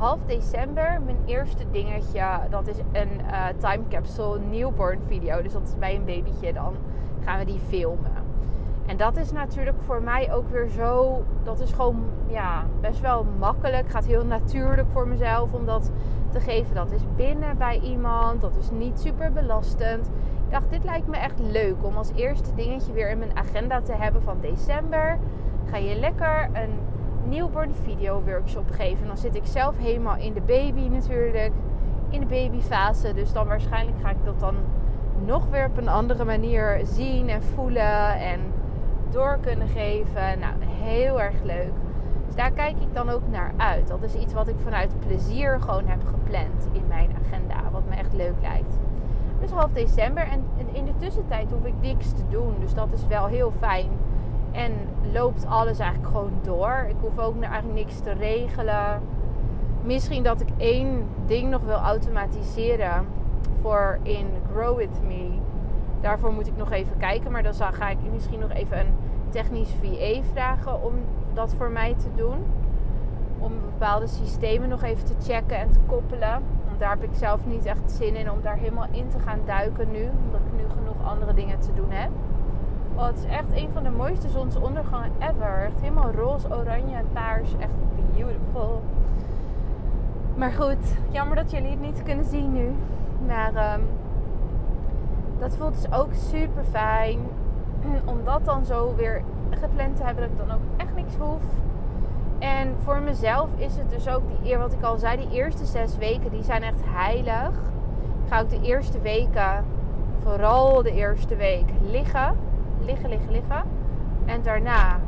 half 0.00 0.20
december 0.26 1.00
mijn 1.04 1.18
eerste 1.24 1.64
dingetje. 1.70 2.24
Dat 2.50 2.66
is 2.66 2.76
een 2.92 3.10
uh, 3.20 3.46
time 3.58 3.82
capsule 3.88 4.38
newborn 4.38 5.00
video. 5.06 5.42
Dus 5.42 5.52
dat 5.52 5.62
is 5.62 5.78
bij 5.78 5.94
een 5.94 6.04
babytje. 6.04 6.52
Dan 6.52 6.74
gaan 7.24 7.38
we 7.38 7.44
die 7.44 7.60
filmen. 7.68 8.12
En 8.86 8.96
dat 8.96 9.16
is 9.16 9.32
natuurlijk 9.32 9.76
voor 9.82 10.02
mij 10.02 10.32
ook 10.34 10.50
weer 10.50 10.68
zo. 10.68 11.22
Dat 11.42 11.60
is 11.60 11.72
gewoon 11.72 12.04
ja, 12.26 12.64
best 12.80 13.00
wel 13.00 13.26
makkelijk. 13.38 13.90
Gaat 13.90 14.04
heel 14.04 14.24
natuurlijk 14.24 14.88
voor 14.92 15.08
mezelf 15.08 15.52
om 15.52 15.66
dat 15.66 15.90
te 16.30 16.40
geven. 16.40 16.74
Dat 16.74 16.90
is 16.90 17.02
binnen 17.16 17.58
bij 17.58 17.78
iemand. 17.78 18.40
Dat 18.40 18.56
is 18.56 18.70
niet 18.70 19.00
super 19.00 19.32
belastend. 19.32 20.06
Ik 20.46 20.50
dacht, 20.50 20.70
dit 20.70 20.84
lijkt 20.84 21.06
me 21.06 21.16
echt 21.16 21.38
leuk 21.38 21.76
om 21.84 21.96
als 21.96 22.12
eerste 22.14 22.54
dingetje 22.54 22.92
weer 22.92 23.10
in 23.10 23.18
mijn 23.18 23.36
agenda 23.36 23.80
te 23.80 23.92
hebben 23.92 24.22
van 24.22 24.36
december. 24.40 25.18
Ga 25.70 25.76
je 25.76 25.94
lekker 25.94 26.48
een 26.52 26.78
newborn 27.28 27.74
video 27.74 28.22
workshop 28.22 28.70
geven. 28.70 29.06
Dan 29.06 29.18
zit 29.18 29.34
ik 29.34 29.46
zelf 29.46 29.78
helemaal 29.78 30.16
in 30.16 30.32
de 30.32 30.40
baby 30.40 30.88
natuurlijk. 30.88 31.52
In 32.08 32.20
de 32.20 32.26
babyfase. 32.26 33.14
Dus 33.14 33.32
dan 33.32 33.46
waarschijnlijk 33.46 33.96
ga 34.02 34.10
ik 34.10 34.24
dat 34.24 34.40
dan 34.40 34.54
nog 35.24 35.48
weer 35.50 35.66
op 35.66 35.76
een 35.76 35.88
andere 35.88 36.24
manier 36.24 36.80
zien 36.82 37.28
en 37.28 37.42
voelen. 37.42 38.18
En 38.20 38.40
door 39.10 39.38
kunnen 39.40 39.68
geven. 39.68 40.38
Nou, 40.38 40.54
heel 40.60 41.20
erg 41.20 41.42
leuk. 41.42 41.72
Dus 42.26 42.34
daar 42.34 42.50
kijk 42.50 42.80
ik 42.80 42.94
dan 42.94 43.08
ook 43.08 43.28
naar 43.30 43.52
uit. 43.56 43.88
Dat 43.88 44.02
is 44.02 44.14
iets 44.14 44.32
wat 44.32 44.48
ik 44.48 44.56
vanuit 44.62 45.00
plezier 45.06 45.60
gewoon 45.60 45.86
heb 45.86 46.04
gepland 46.04 46.68
in 46.72 46.84
mijn 46.88 47.10
agenda. 47.24 47.70
Wat 47.70 47.82
me 47.88 47.94
echt 47.94 48.12
leuk 48.12 48.34
lijkt. 48.40 48.78
Dus 49.40 49.50
half 49.50 49.72
december. 49.72 50.22
En 50.22 50.44
in 50.72 50.84
de 50.84 50.96
tussentijd 50.96 51.50
hoef 51.50 51.64
ik 51.64 51.74
niks 51.80 52.12
te 52.12 52.22
doen. 52.28 52.54
Dus 52.60 52.74
dat 52.74 52.88
is 52.92 53.06
wel 53.06 53.26
heel 53.26 53.52
fijn. 53.58 53.88
En 54.52 54.72
loopt 55.12 55.46
alles 55.46 55.78
eigenlijk 55.78 56.12
gewoon 56.12 56.38
door. 56.42 56.86
Ik 56.88 56.96
hoef 57.00 57.18
ook 57.18 57.42
eigenlijk 57.42 57.74
niks 57.74 58.00
te 58.00 58.12
regelen. 58.12 59.02
Misschien 59.82 60.22
dat 60.22 60.40
ik 60.40 60.48
één 60.56 61.06
ding 61.26 61.50
nog 61.50 61.62
wil 61.62 61.76
automatiseren 61.76 63.06
voor 63.60 63.98
in 64.02 64.26
Grow 64.52 64.76
With 64.76 65.00
Me. 65.06 65.28
Daarvoor 66.00 66.32
moet 66.32 66.46
ik 66.46 66.56
nog 66.56 66.70
even 66.70 66.96
kijken. 66.96 67.32
Maar 67.32 67.42
dan 67.42 67.54
ga 67.54 67.88
ik 67.88 67.98
misschien 68.12 68.38
nog 68.38 68.50
even 68.50 68.78
een 68.78 68.94
technisch 69.28 69.74
VA 69.82 70.22
vragen 70.32 70.82
om 70.82 70.92
dat 71.32 71.54
voor 71.54 71.70
mij 71.70 71.94
te 71.94 72.08
doen. 72.14 72.44
Om 73.38 73.52
bepaalde 73.60 74.06
systemen 74.06 74.68
nog 74.68 74.82
even 74.82 75.04
te 75.04 75.14
checken 75.32 75.58
en 75.58 75.70
te 75.70 75.78
koppelen. 75.86 76.42
Want 76.66 76.78
daar 76.78 76.90
heb 76.90 77.02
ik 77.02 77.14
zelf 77.14 77.46
niet 77.46 77.64
echt 77.64 77.92
zin 77.92 78.16
in 78.16 78.30
om 78.30 78.40
daar 78.42 78.56
helemaal 78.56 78.86
in 78.90 79.08
te 79.08 79.18
gaan 79.18 79.40
duiken 79.44 79.90
nu. 79.90 80.08
Omdat 80.26 80.40
ik 80.46 80.52
nu 80.56 80.64
genoeg 80.68 81.10
andere 81.10 81.34
dingen 81.34 81.60
te 81.60 81.74
doen 81.74 81.90
heb. 81.90 82.10
Oh, 83.00 83.06
het 83.06 83.18
is 83.18 83.24
echt 83.24 83.52
een 83.52 83.70
van 83.72 83.82
de 83.82 83.90
mooiste 83.90 84.28
zonsondergangen 84.28 85.12
ever. 85.18 85.64
Echt 85.64 85.80
helemaal 85.80 86.10
roze, 86.10 86.48
oranje 86.48 86.94
en 86.94 87.06
paars. 87.12 87.50
Echt 87.58 87.70
beautiful. 88.14 88.82
Maar 90.36 90.52
goed, 90.52 90.96
jammer 91.10 91.36
dat 91.36 91.50
jullie 91.50 91.70
het 91.70 91.80
niet 91.80 92.02
kunnen 92.02 92.24
zien 92.24 92.52
nu. 92.52 92.72
Maar 93.26 93.54
ehm, 93.54 93.80
dat 95.38 95.56
voelt 95.56 95.82
dus 95.82 95.92
ook 95.92 96.12
super 96.12 96.64
fijn. 96.70 97.18
Om 98.04 98.24
dat 98.24 98.44
dan 98.44 98.64
zo 98.64 98.94
weer 98.94 99.22
gepland 99.50 99.96
te 99.96 100.02
hebben 100.02 100.22
dat 100.22 100.32
ik 100.32 100.46
dan 100.46 100.56
ook 100.56 100.62
echt 100.76 100.94
niks 100.94 101.14
hoef. 101.16 101.42
En 102.38 102.74
voor 102.84 103.00
mezelf 103.00 103.48
is 103.56 103.76
het 103.76 103.90
dus 103.90 104.08
ook 104.08 104.22
die 104.28 104.52
eer, 104.52 104.58
wat 104.58 104.72
ik 104.72 104.82
al 104.82 104.98
zei, 104.98 105.16
die 105.16 105.30
eerste 105.30 105.64
zes 105.64 105.96
weken, 105.96 106.30
die 106.30 106.42
zijn 106.42 106.62
echt 106.62 106.80
heilig. 106.84 107.50
Ik 108.24 108.28
ga 108.28 108.40
ook 108.40 108.50
de 108.50 108.60
eerste 108.62 109.00
weken, 109.00 109.64
vooral 110.22 110.82
de 110.82 110.92
eerste 110.92 111.36
week, 111.36 111.72
liggen. 111.90 112.48
Liggen, 112.84 113.08
liggen, 113.08 113.30
liggen. 113.30 113.62
En 114.24 114.42
daarna 114.42 115.00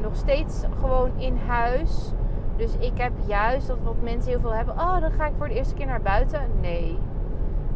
nog 0.00 0.16
steeds 0.16 0.64
gewoon 0.80 1.10
in 1.16 1.36
huis. 1.46 2.12
Dus 2.56 2.76
ik 2.76 2.98
heb 2.98 3.12
juist 3.26 3.66
dat 3.66 3.78
wat 3.82 4.02
mensen 4.02 4.30
heel 4.30 4.40
veel 4.40 4.54
hebben. 4.54 4.74
Oh, 4.74 5.00
dan 5.00 5.12
ga 5.12 5.26
ik 5.26 5.32
voor 5.38 5.48
de 5.48 5.54
eerste 5.54 5.74
keer 5.74 5.86
naar 5.86 6.02
buiten. 6.02 6.40
Nee, 6.60 6.98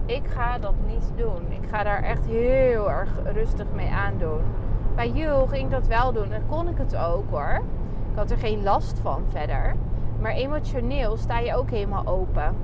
ik 0.07 0.26
ga 0.26 0.59
dat 0.59 0.75
niet 0.87 1.12
doen. 1.16 1.52
Ik 1.52 1.69
ga 1.71 1.83
daar 1.83 2.02
echt 2.02 2.26
heel 2.26 2.90
erg 2.90 3.11
rustig 3.25 3.66
mee 3.75 3.90
aandoen. 3.90 4.40
Bij 4.95 5.11
Jul 5.11 5.47
ging 5.47 5.64
ik 5.64 5.71
dat 5.71 5.87
wel 5.87 6.12
doen 6.12 6.33
en 6.33 6.43
kon 6.49 6.69
ik 6.69 6.78
het 6.78 6.97
ook 6.97 7.31
hoor. 7.31 7.62
Ik 8.11 8.16
had 8.16 8.31
er 8.31 8.38
geen 8.38 8.62
last 8.62 8.99
van 8.99 9.23
verder. 9.31 9.75
Maar 10.21 10.33
emotioneel 10.33 11.16
sta 11.16 11.38
je 11.38 11.57
ook 11.57 11.71
helemaal 11.71 12.07
open. 12.07 12.57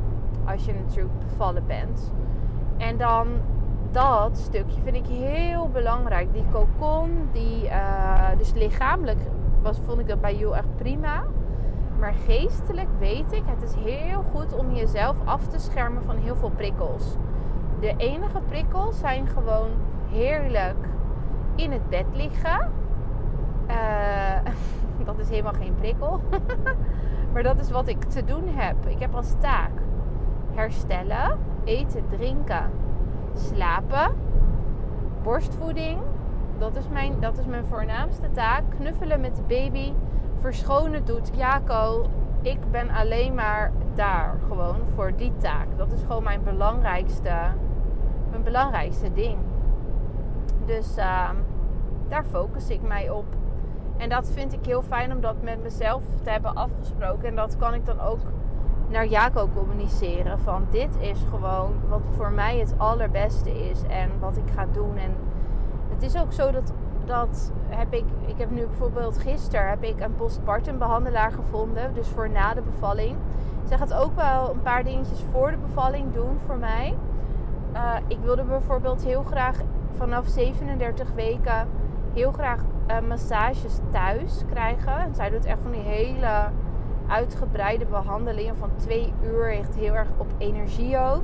Als 0.44 0.64
je 0.64 0.74
natuurlijk 0.74 1.18
bevallen 1.18 1.66
bent. 1.66 2.12
En 2.76 2.96
dan 2.96 3.26
dat 3.92 4.38
stukje 4.38 4.80
vind 4.80 4.96
ik 4.96 5.06
heel 5.06 5.68
belangrijk. 5.68 6.32
Die 6.32 6.44
cocon, 6.52 7.28
die, 7.32 7.64
uh, 7.64 8.28
dus 8.38 8.52
lichamelijk 8.52 9.18
was, 9.62 9.78
vond 9.84 10.00
ik 10.00 10.08
dat 10.08 10.20
bij 10.20 10.36
jou 10.36 10.54
echt 10.54 10.76
prima. 10.76 11.24
Maar 11.98 12.14
geestelijk 12.26 12.88
weet 12.98 13.32
ik, 13.32 13.42
het 13.46 13.62
is 13.62 13.74
heel 13.74 14.24
goed 14.34 14.54
om 14.54 14.74
jezelf 14.74 15.16
af 15.24 15.46
te 15.46 15.58
schermen 15.58 16.02
van 16.02 16.16
heel 16.16 16.36
veel 16.36 16.50
prikkels. 16.50 17.16
De 17.80 17.94
enige 17.96 18.40
prikkels 18.48 18.98
zijn 18.98 19.26
gewoon 19.26 19.70
heerlijk 20.10 20.88
in 21.54 21.72
het 21.72 21.88
bed 21.88 22.06
liggen. 22.12 22.70
Uh, 23.70 24.52
dat 25.06 25.18
is 25.18 25.28
helemaal 25.28 25.52
geen 25.52 25.74
prikkel. 25.74 26.20
maar 27.32 27.42
dat 27.42 27.58
is 27.58 27.70
wat 27.70 27.88
ik 27.88 28.04
te 28.04 28.24
doen 28.24 28.48
heb. 28.48 28.86
Ik 28.86 28.98
heb 28.98 29.14
als 29.14 29.34
taak 29.38 29.70
herstellen, 30.54 31.38
eten, 31.64 32.04
drinken, 32.08 32.70
slapen, 33.34 34.14
borstvoeding. 35.22 35.98
Dat 36.58 36.76
is 36.76 36.88
mijn, 36.88 37.20
dat 37.20 37.38
is 37.38 37.46
mijn 37.46 37.64
voornaamste 37.64 38.30
taak. 38.30 38.62
Knuffelen 38.68 39.20
met 39.20 39.36
de 39.36 39.42
baby. 39.42 39.92
Verschonen 40.40 41.04
doet 41.04 41.30
Jaco. 41.36 42.06
Ik 42.42 42.70
ben 42.70 42.90
alleen 42.90 43.34
maar 43.34 43.72
daar 43.94 44.38
gewoon 44.48 44.76
voor 44.94 45.12
die 45.16 45.32
taak. 45.36 45.66
Dat 45.76 45.92
is 45.92 46.00
gewoon 46.00 46.22
mijn 46.22 46.42
belangrijkste, 46.42 47.34
mijn 48.30 48.42
belangrijkste 48.42 49.12
ding. 49.12 49.38
Dus 50.64 50.98
uh, 50.98 51.30
daar 52.08 52.24
focus 52.24 52.68
ik 52.68 52.82
mij 52.82 53.10
op. 53.10 53.24
En 53.96 54.08
dat 54.08 54.30
vind 54.30 54.52
ik 54.52 54.66
heel 54.66 54.82
fijn 54.82 55.12
om 55.12 55.20
dat 55.20 55.42
met 55.42 55.62
mezelf 55.62 56.02
te 56.22 56.30
hebben 56.30 56.54
afgesproken. 56.54 57.28
En 57.28 57.36
dat 57.36 57.56
kan 57.56 57.74
ik 57.74 57.86
dan 57.86 58.00
ook 58.00 58.20
naar 58.92 59.06
Jaco 59.06 59.48
communiceren. 59.54 60.38
Van 60.38 60.66
dit 60.70 60.96
is 61.00 61.18
gewoon 61.30 61.74
wat 61.88 62.00
voor 62.16 62.32
mij 62.32 62.58
het 62.58 62.74
allerbeste 62.76 63.70
is. 63.70 63.82
En 63.82 64.10
wat 64.20 64.36
ik 64.36 64.50
ga 64.54 64.66
doen. 64.72 64.96
En 64.96 65.14
het 65.88 66.02
is 66.02 66.16
ook 66.16 66.32
zo 66.32 66.50
dat, 66.50 66.72
dat 67.04 67.52
heb 67.68 67.94
ik... 67.94 68.04
Ik 68.26 68.38
heb 68.38 68.50
nu 68.50 68.66
bijvoorbeeld 68.66 69.18
gisteren 69.18 69.68
heb 69.68 69.82
ik 69.82 70.00
een 70.00 70.14
postpartum 70.14 70.78
behandelaar 70.78 71.32
gevonden. 71.32 71.94
Dus 71.94 72.08
voor 72.08 72.30
na 72.30 72.54
de 72.54 72.62
bevalling. 72.62 73.16
Zij 73.64 73.78
gaat 73.78 73.94
ook 73.94 74.14
wel 74.14 74.50
een 74.50 74.62
paar 74.62 74.84
dingetjes 74.84 75.24
voor 75.32 75.50
de 75.50 75.56
bevalling 75.56 76.12
doen 76.12 76.38
voor 76.46 76.56
mij. 76.56 76.94
Uh, 77.74 77.94
ik 78.06 78.18
wilde 78.22 78.44
bijvoorbeeld 78.44 79.04
heel 79.04 79.22
graag 79.22 79.60
vanaf 79.96 80.26
37 80.26 81.12
weken 81.14 81.68
heel 82.12 82.32
graag 82.32 82.60
uh, 82.90 83.00
massages 83.08 83.78
thuis 83.90 84.44
krijgen. 84.50 84.96
En 84.96 85.14
zij 85.14 85.30
doet 85.30 85.44
echt 85.44 85.58
van 85.62 85.70
die 85.70 85.80
hele 85.80 86.50
uitgebreide 87.12 87.86
behandelingen 87.86 88.56
van 88.56 88.70
twee 88.76 89.12
uur. 89.22 89.52
Echt 89.52 89.74
heel 89.74 89.94
erg 89.94 90.08
op 90.16 90.26
energie 90.38 90.98
ook. 90.98 91.22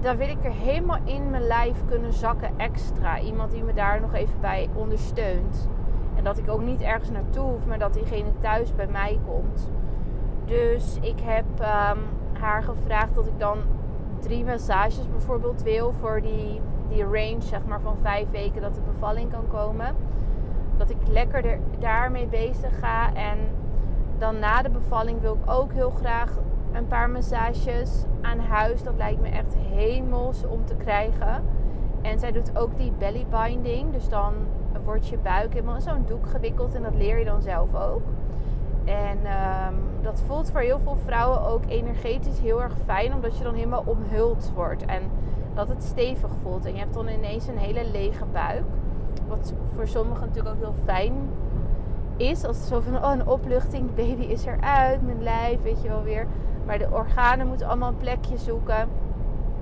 Dan 0.00 0.16
wil 0.16 0.28
ik 0.28 0.44
er 0.44 0.52
helemaal 0.52 0.98
in 1.04 1.30
mijn 1.30 1.46
lijf 1.46 1.84
kunnen 1.86 2.12
zakken 2.12 2.50
extra. 2.56 3.20
Iemand 3.20 3.50
die 3.50 3.62
me 3.62 3.72
daar 3.72 4.00
nog 4.00 4.14
even 4.14 4.40
bij 4.40 4.68
ondersteunt. 4.74 5.68
En 6.16 6.24
dat 6.24 6.38
ik 6.38 6.48
ook 6.48 6.62
niet 6.62 6.80
ergens 6.80 7.10
naartoe 7.10 7.50
hoef, 7.50 7.66
maar 7.66 7.78
dat 7.78 7.94
diegene 7.94 8.30
thuis 8.40 8.74
bij 8.74 8.86
mij 8.86 9.18
komt. 9.26 9.70
Dus 10.44 10.98
ik 11.00 11.20
heb 11.22 11.44
um, 11.60 12.02
haar 12.40 12.62
gevraagd 12.62 13.14
dat 13.14 13.26
ik 13.26 13.38
dan 13.38 13.58
drie 14.18 14.44
massages 14.44 15.10
bijvoorbeeld 15.10 15.62
wil 15.62 15.92
voor 15.92 16.20
die 16.22 16.60
die 16.88 17.04
range 17.04 17.42
zeg 17.42 17.64
maar, 17.64 17.80
van 17.80 17.96
vijf 18.02 18.30
weken 18.30 18.62
dat 18.62 18.74
de 18.74 18.80
bevalling 18.80 19.30
kan 19.30 19.46
komen. 19.48 19.96
Dat 20.76 20.90
ik 20.90 20.96
lekker 21.08 21.44
er, 21.44 21.58
daarmee 21.78 22.26
bezig 22.26 22.78
ga. 22.78 23.14
En 23.14 23.38
dan 24.24 24.38
na 24.38 24.62
de 24.62 24.70
bevalling 24.70 25.20
wil 25.20 25.34
ik 25.34 25.50
ook 25.50 25.72
heel 25.72 25.90
graag 25.90 26.38
een 26.72 26.86
paar 26.86 27.10
massages 27.10 28.04
aan 28.22 28.38
huis. 28.38 28.82
Dat 28.82 28.96
lijkt 28.96 29.20
me 29.20 29.28
echt 29.28 29.56
hemels 29.56 30.46
om 30.46 30.64
te 30.64 30.74
krijgen. 30.74 31.44
En 32.02 32.18
zij 32.18 32.32
doet 32.32 32.58
ook 32.58 32.78
die 32.78 32.92
belly 32.98 33.26
binding. 33.30 33.92
Dus 33.92 34.08
dan 34.08 34.34
wordt 34.84 35.08
je 35.08 35.18
buik 35.18 35.52
helemaal 35.52 35.74
in 35.74 35.80
zo'n 35.80 36.04
doek 36.06 36.26
gewikkeld. 36.26 36.74
En 36.74 36.82
dat 36.82 36.94
leer 36.94 37.18
je 37.18 37.24
dan 37.24 37.42
zelf 37.42 37.74
ook. 37.74 38.02
En 38.84 39.18
um, 39.18 39.74
dat 40.02 40.22
voelt 40.26 40.50
voor 40.50 40.60
heel 40.60 40.78
veel 40.78 40.96
vrouwen 41.04 41.46
ook 41.46 41.62
energetisch 41.68 42.38
heel 42.38 42.62
erg 42.62 42.74
fijn. 42.84 43.14
Omdat 43.14 43.38
je 43.38 43.44
dan 43.44 43.54
helemaal 43.54 43.84
omhuld 43.86 44.52
wordt. 44.54 44.84
En 44.84 45.02
dat 45.54 45.68
het 45.68 45.82
stevig 45.82 46.30
voelt. 46.42 46.64
En 46.64 46.72
je 46.72 46.78
hebt 46.78 46.94
dan 46.94 47.08
ineens 47.08 47.46
een 47.46 47.58
hele 47.58 47.90
lege 47.90 48.24
buik. 48.32 48.64
Wat 49.28 49.54
voor 49.74 49.86
sommigen 49.86 50.26
natuurlijk 50.26 50.54
ook 50.54 50.62
heel 50.62 50.84
fijn 50.84 51.12
is. 52.16 52.44
Als 52.44 52.66
zo 52.66 52.80
van, 52.80 53.04
oh 53.04 53.12
een 53.12 53.26
opluchting, 53.26 53.94
baby 53.94 54.22
is 54.22 54.44
eruit, 54.44 55.02
mijn 55.02 55.22
lijf, 55.22 55.62
weet 55.62 55.82
je 55.82 55.88
wel 55.88 56.02
weer. 56.02 56.26
Maar 56.66 56.78
de 56.78 56.88
organen 56.90 57.46
moeten 57.46 57.66
allemaal 57.66 57.88
een 57.88 57.96
plekje 57.96 58.38
zoeken. 58.38 58.88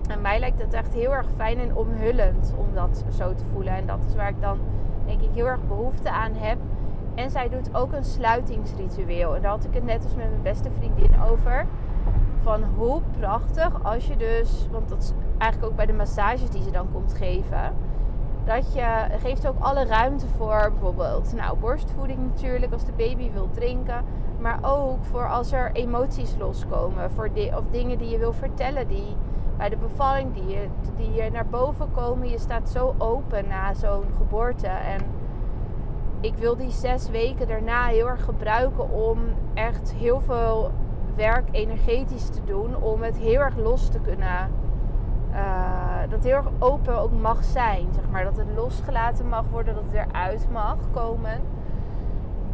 En 0.08 0.20
mij 0.20 0.38
lijkt 0.38 0.62
het 0.62 0.72
echt 0.72 0.94
heel 0.94 1.14
erg 1.14 1.26
fijn 1.36 1.58
en 1.58 1.76
omhullend 1.76 2.54
om 2.56 2.66
dat 2.74 3.04
zo 3.16 3.34
te 3.34 3.44
voelen. 3.52 3.72
En 3.72 3.86
dat 3.86 4.04
is 4.08 4.14
waar 4.14 4.28
ik 4.28 4.40
dan 4.40 4.58
denk 5.06 5.20
ik 5.20 5.30
heel 5.34 5.46
erg 5.46 5.66
behoefte 5.68 6.10
aan 6.10 6.32
heb. 6.34 6.58
En 7.14 7.30
zij 7.30 7.48
doet 7.48 7.74
ook 7.74 7.92
een 7.92 8.04
sluitingsritueel. 8.04 9.36
En 9.36 9.42
daar 9.42 9.50
had 9.50 9.64
ik 9.64 9.74
het 9.74 9.84
net 9.84 10.04
als 10.04 10.14
met 10.14 10.30
mijn 10.30 10.42
beste 10.42 10.70
vriendin 10.70 11.22
over. 11.30 11.66
Van 12.42 12.64
hoe 12.76 13.00
prachtig 13.18 13.84
als 13.84 14.06
je 14.06 14.16
dus, 14.16 14.68
want 14.70 14.88
dat 14.88 15.02
is 15.02 15.12
eigenlijk 15.38 15.70
ook 15.72 15.76
bij 15.76 15.86
de 15.86 15.92
massages 15.92 16.50
die 16.50 16.62
ze 16.62 16.70
dan 16.70 16.88
komt 16.92 17.14
geven. 17.14 17.72
Dat 18.44 18.74
je 18.74 19.06
geeft 19.18 19.46
ook 19.46 19.58
alle 19.58 19.84
ruimte 19.84 20.26
voor 20.26 20.70
bijvoorbeeld 20.70 21.32
nou, 21.34 21.58
borstvoeding 21.58 22.18
natuurlijk 22.18 22.72
als 22.72 22.84
de 22.84 22.92
baby 22.92 23.30
wil 23.32 23.48
drinken. 23.50 24.04
Maar 24.40 24.58
ook 24.62 25.04
voor 25.04 25.28
als 25.28 25.52
er 25.52 25.72
emoties 25.72 26.34
loskomen. 26.38 27.10
Voor 27.10 27.30
of 27.56 27.64
dingen 27.70 27.98
die 27.98 28.08
je 28.08 28.18
wil 28.18 28.32
vertellen 28.32 28.88
die 28.88 29.16
bij 29.56 29.68
de 29.68 29.76
bevalling 29.76 30.34
die 30.34 30.46
je, 30.46 30.66
die 30.96 31.12
je 31.12 31.30
naar 31.30 31.46
boven 31.46 31.92
komen. 31.92 32.28
Je 32.28 32.38
staat 32.38 32.68
zo 32.68 32.94
open 32.98 33.48
na 33.48 33.74
zo'n 33.74 34.04
geboorte. 34.16 34.66
En 34.66 35.00
ik 36.20 36.34
wil 36.34 36.56
die 36.56 36.70
zes 36.70 37.10
weken 37.10 37.48
daarna 37.48 37.86
heel 37.86 38.08
erg 38.08 38.24
gebruiken 38.24 38.90
om 38.90 39.18
echt 39.54 39.92
heel 39.92 40.20
veel 40.20 40.70
werk 41.16 41.48
energetisch 41.50 42.28
te 42.28 42.44
doen. 42.44 42.76
Om 42.76 43.02
het 43.02 43.18
heel 43.18 43.40
erg 43.40 43.56
los 43.56 43.88
te 43.88 43.98
kunnen 43.98 44.50
uh, 45.32 46.10
dat 46.10 46.24
heel 46.24 46.36
erg 46.36 46.48
open 46.58 46.98
ook 46.98 47.12
mag 47.12 47.44
zijn. 47.44 47.86
Zeg 47.94 48.04
maar. 48.10 48.24
Dat 48.24 48.36
het 48.36 48.46
losgelaten 48.54 49.28
mag 49.28 49.44
worden, 49.50 49.74
dat 49.74 49.84
het 49.84 50.06
eruit 50.08 50.46
mag 50.52 50.76
komen. 50.90 51.40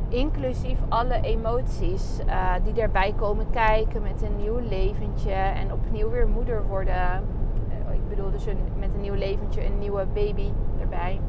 Inclusief 0.09 0.79
alle 0.89 1.21
emoties 1.21 2.19
uh, 2.27 2.53
die 2.65 2.83
erbij 2.83 3.15
komen 3.17 3.51
kijken 3.51 4.03
met 4.03 4.23
een 4.23 4.37
nieuw 4.37 4.59
leventje 4.59 5.33
en 5.33 5.73
opnieuw 5.73 6.11
weer 6.11 6.29
moeder 6.29 6.67
worden. 6.67 6.95
Uh, 6.95 7.95
ik 7.95 8.09
bedoel 8.09 8.31
dus 8.31 8.45
met 8.79 8.89
een 8.95 9.01
nieuw 9.01 9.15
leventje 9.15 9.67
een 9.67 9.79
nieuwe 9.79 10.07
baby 10.15 10.51
erbij. 10.81 11.21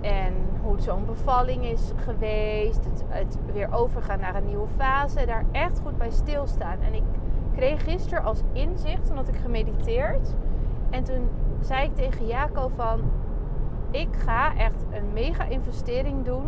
En 0.00 0.34
hoe 0.62 0.80
zo'n 0.80 1.06
bevalling 1.06 1.64
is 1.64 1.92
geweest. 1.96 2.84
Het, 2.84 3.04
het 3.08 3.38
weer 3.52 3.68
overgaan 3.72 4.20
naar 4.20 4.34
een 4.34 4.46
nieuwe 4.46 4.68
fase. 4.76 5.26
Daar 5.26 5.44
echt 5.52 5.80
goed 5.84 5.98
bij 5.98 6.10
stilstaan. 6.10 6.80
En 6.80 6.94
ik 6.94 7.02
kreeg 7.60 8.24
als 8.24 8.42
inzicht, 8.52 9.10
omdat 9.10 9.28
ik 9.28 9.36
gemediteerd. 9.36 10.36
En 10.90 11.04
toen 11.04 11.28
zei 11.60 11.84
ik 11.84 11.94
tegen 11.94 12.26
Jaco 12.26 12.70
van... 12.76 13.00
Ik 13.90 14.08
ga 14.24 14.56
echt 14.56 14.84
een 14.90 15.12
mega 15.12 15.44
investering 15.44 16.24
doen 16.24 16.44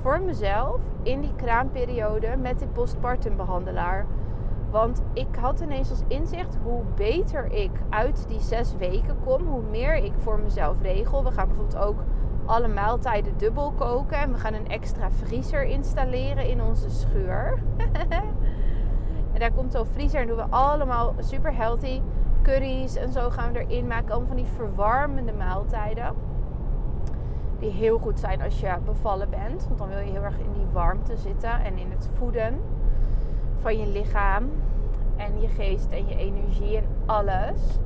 voor 0.00 0.20
mezelf 0.22 0.80
in 1.02 1.20
die 1.20 1.34
kraamperiode 1.36 2.36
met 2.36 2.58
die 2.58 2.68
postpartum 2.68 3.36
behandelaar. 3.36 4.06
Want 4.70 5.02
ik 5.12 5.36
had 5.40 5.60
ineens 5.60 5.90
als 5.90 6.02
inzicht 6.08 6.58
hoe 6.62 6.82
beter 6.94 7.52
ik 7.52 7.70
uit 7.88 8.24
die 8.28 8.40
zes 8.40 8.76
weken 8.76 9.16
kom, 9.24 9.46
hoe 9.46 9.62
meer 9.70 9.94
ik 9.94 10.12
voor 10.18 10.38
mezelf 10.38 10.82
regel. 10.82 11.24
We 11.24 11.30
gaan 11.30 11.46
bijvoorbeeld 11.48 11.84
ook 11.84 11.98
alle 12.44 12.68
maaltijden 12.68 13.36
dubbel 13.36 13.72
koken 13.72 14.18
en 14.18 14.32
we 14.32 14.38
gaan 14.38 14.54
een 14.54 14.68
extra 14.68 15.10
vriezer 15.10 15.62
installeren 15.62 16.48
in 16.48 16.62
onze 16.62 16.90
schuur. 16.90 17.58
En 19.36 19.42
daar 19.42 19.52
komt 19.52 19.72
zo'n 19.72 19.86
vriezer 19.86 20.20
en 20.20 20.26
doen 20.26 20.36
we 20.36 20.46
allemaal 20.50 21.14
super 21.18 21.54
healthy 21.54 22.00
curry's 22.42 22.96
en 22.96 23.12
zo 23.12 23.30
gaan 23.30 23.52
we 23.52 23.66
erin 23.66 23.86
maken. 23.86 24.10
Allemaal 24.10 24.28
van 24.28 24.36
die 24.36 24.46
verwarmende 24.56 25.32
maaltijden. 25.32 26.14
Die 27.58 27.70
heel 27.70 27.98
goed 27.98 28.20
zijn 28.20 28.42
als 28.42 28.60
je 28.60 28.74
bevallen 28.84 29.30
bent. 29.30 29.66
Want 29.66 29.78
dan 29.78 29.88
wil 29.88 29.98
je 29.98 30.10
heel 30.10 30.22
erg 30.22 30.38
in 30.38 30.52
die 30.52 30.66
warmte 30.72 31.16
zitten 31.16 31.64
en 31.64 31.78
in 31.78 31.90
het 31.90 32.08
voeden 32.18 32.60
van 33.56 33.78
je 33.78 33.86
lichaam. 33.86 34.50
En 35.16 35.40
je 35.40 35.48
geest 35.48 35.90
en 35.90 36.08
je 36.08 36.16
energie 36.16 36.76
en 36.76 36.86
alles. 37.06 37.78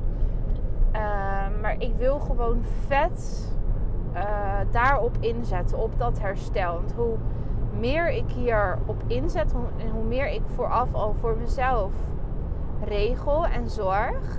Ehm, 0.91 1.61
maar 1.61 1.75
ik 1.79 1.93
wil 1.97 2.19
gewoon 2.19 2.63
vet 2.87 3.49
uh, 4.15 4.23
daarop 4.71 5.17
inzetten, 5.21 5.79
op 5.79 5.99
dat 5.99 6.21
herstel. 6.21 6.75
Want 6.75 6.93
hoe 6.93 7.17
meer 7.79 8.11
ik 8.11 8.31
hierop 8.31 9.03
inzet 9.07 9.53
en 9.77 9.91
hoe 9.91 10.05
meer 10.05 10.27
ik 10.27 10.43
vooraf 10.55 10.95
al 10.95 11.15
voor 11.15 11.37
mezelf 11.37 11.93
regel 12.85 13.47
en 13.47 13.69
zorg, 13.69 14.39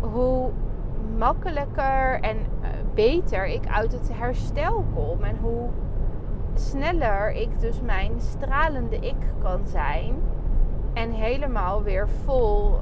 hoe 0.00 0.50
makkelijker 1.18 2.20
en 2.20 2.36
eh, 2.36 2.68
beter 2.94 3.46
ik 3.46 3.66
uit 3.66 3.92
het 3.92 4.10
herstel 4.12 4.84
kom. 4.94 5.22
En 5.22 5.36
hoe 5.40 5.68
sneller 6.54 7.30
ik 7.30 7.60
dus 7.60 7.80
mijn 7.80 8.12
stralende 8.20 8.96
ik 8.96 9.32
kan 9.38 9.60
zijn. 9.66 10.14
En 10.92 11.10
helemaal 11.10 11.82
weer 11.82 12.08
vol 12.08 12.78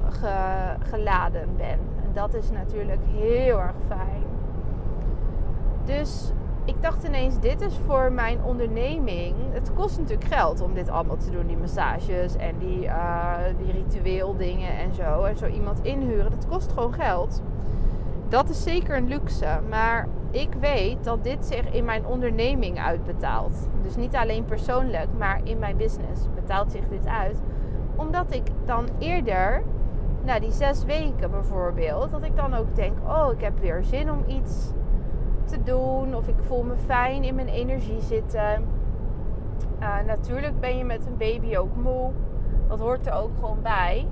geladen 0.79 1.55
ben. 1.57 1.79
En 2.03 2.09
dat 2.13 2.33
is 2.33 2.51
natuurlijk 2.51 3.01
heel 3.05 3.59
erg 3.59 3.75
fijn. 3.87 4.23
Dus 5.83 6.33
ik 6.65 6.81
dacht 6.81 7.03
ineens, 7.03 7.39
dit 7.39 7.61
is 7.61 7.77
voor 7.85 8.11
mijn 8.11 8.43
onderneming. 8.43 9.35
Het 9.51 9.73
kost 9.73 9.97
natuurlijk 9.97 10.33
geld 10.33 10.61
om 10.61 10.73
dit 10.73 10.89
allemaal 10.89 11.17
te 11.17 11.31
doen. 11.31 11.47
Die 11.47 11.57
massages 11.57 12.35
en 12.35 12.57
die, 12.57 12.83
uh, 12.83 13.35
die 13.57 13.71
ritueel 13.71 14.37
dingen 14.37 14.77
en 14.77 14.93
zo. 14.93 15.23
En 15.23 15.37
zo 15.37 15.47
iemand 15.47 15.79
inhuren, 15.81 16.31
dat 16.31 16.47
kost 16.47 16.71
gewoon 16.71 16.93
geld. 16.93 17.41
Dat 18.27 18.49
is 18.49 18.63
zeker 18.63 18.97
een 18.97 19.07
luxe. 19.07 19.59
Maar 19.69 20.07
ik 20.31 20.49
weet 20.59 21.03
dat 21.03 21.23
dit 21.23 21.45
zich 21.45 21.71
in 21.71 21.85
mijn 21.85 22.05
onderneming 22.05 22.79
uitbetaalt. 22.79 23.69
Dus 23.81 23.95
niet 23.95 24.15
alleen 24.15 24.45
persoonlijk, 24.45 25.07
maar 25.17 25.41
in 25.43 25.59
mijn 25.59 25.77
business 25.77 26.21
betaalt 26.35 26.71
zich 26.71 26.87
dit 26.87 27.07
uit. 27.07 27.41
Omdat 27.95 28.33
ik 28.33 28.43
dan 28.65 28.87
eerder, 28.99 29.63
na 30.23 30.39
die 30.39 30.51
zes 30.51 30.83
weken 30.83 31.31
bijvoorbeeld, 31.31 32.11
dat 32.11 32.23
ik 32.23 32.35
dan 32.35 32.53
ook 32.53 32.75
denk: 32.75 32.97
oh, 33.07 33.31
ik 33.31 33.41
heb 33.41 33.59
weer 33.59 33.83
zin 33.83 34.11
om 34.11 34.23
iets 34.27 34.73
te 35.53 35.63
doen. 35.63 36.15
Of 36.15 36.27
ik 36.27 36.35
voel 36.39 36.63
me 36.63 36.75
fijn 36.77 37.23
in 37.23 37.35
mijn 37.35 37.47
energie 37.47 38.01
zitten. 38.01 38.67
Uh, 39.79 39.99
natuurlijk 40.05 40.59
ben 40.59 40.77
je 40.77 40.83
met 40.83 41.05
een 41.05 41.17
baby 41.17 41.57
ook 41.57 41.75
moe. 41.75 42.11
Dat 42.67 42.79
hoort 42.79 43.07
er 43.07 43.13
ook 43.13 43.31
gewoon 43.39 43.61
bij. 43.61 44.07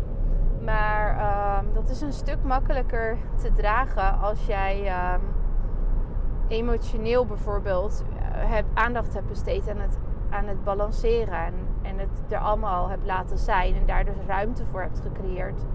Maar 0.63 1.15
uh, 1.15 1.73
dat 1.73 1.89
is 1.89 2.01
een 2.01 2.13
stuk 2.13 2.43
makkelijker 2.43 3.17
te 3.41 3.51
dragen 3.51 4.19
als 4.19 4.45
jij 4.45 4.85
uh, 4.85 5.13
emotioneel 6.47 7.25
bijvoorbeeld 7.25 8.03
eh, 8.33 8.57
aandacht 8.73 9.13
hebt 9.13 9.27
besteed 9.27 9.69
aan 9.69 9.79
het, 9.79 9.97
aan 10.29 10.47
het 10.47 10.63
balanceren. 10.63 11.45
En, 11.45 11.53
en 11.81 11.99
het 11.99 12.21
er 12.29 12.37
allemaal 12.37 12.89
hebt 12.89 13.05
laten 13.05 13.37
zijn. 13.37 13.75
En 13.75 13.85
daar 13.85 14.05
dus 14.05 14.25
ruimte 14.27 14.65
voor 14.65 14.81
hebt 14.81 14.99
gecreëerd. 14.99 15.65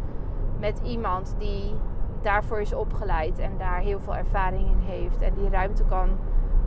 Met 0.58 0.80
iemand 0.84 1.34
die 1.38 1.74
daarvoor 2.22 2.60
is 2.60 2.74
opgeleid 2.74 3.38
en 3.38 3.52
daar 3.58 3.78
heel 3.78 4.00
veel 4.00 4.16
ervaring 4.16 4.68
in 4.70 4.78
heeft 4.78 5.22
en 5.22 5.34
die 5.34 5.48
ruimte 5.48 5.84
kan 5.84 6.08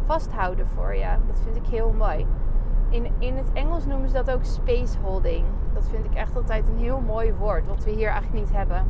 vasthouden 0.06 0.68
voor 0.68 0.96
je. 0.96 1.08
Dat 1.28 1.40
vind 1.44 1.56
ik 1.56 1.66
heel 1.66 1.94
mooi. 1.98 2.26
In, 2.90 3.08
in 3.18 3.36
het 3.36 3.52
Engels 3.54 3.86
noemen 3.86 4.08
ze 4.10 4.14
dat 4.14 4.32
ook 4.32 4.44
space 4.44 4.98
holding. 5.04 5.46
Dat 5.74 5.88
vind 5.90 6.06
ik 6.06 6.14
echt 6.14 6.36
altijd 6.36 6.68
een 6.68 6.78
heel 6.78 7.00
mooi 7.00 7.34
woord, 7.34 7.68
wat 7.68 7.84
we 7.84 7.92
hier 7.92 8.10
eigenlijk 8.10 8.44
niet 8.46 8.56
hebben. 8.56 8.86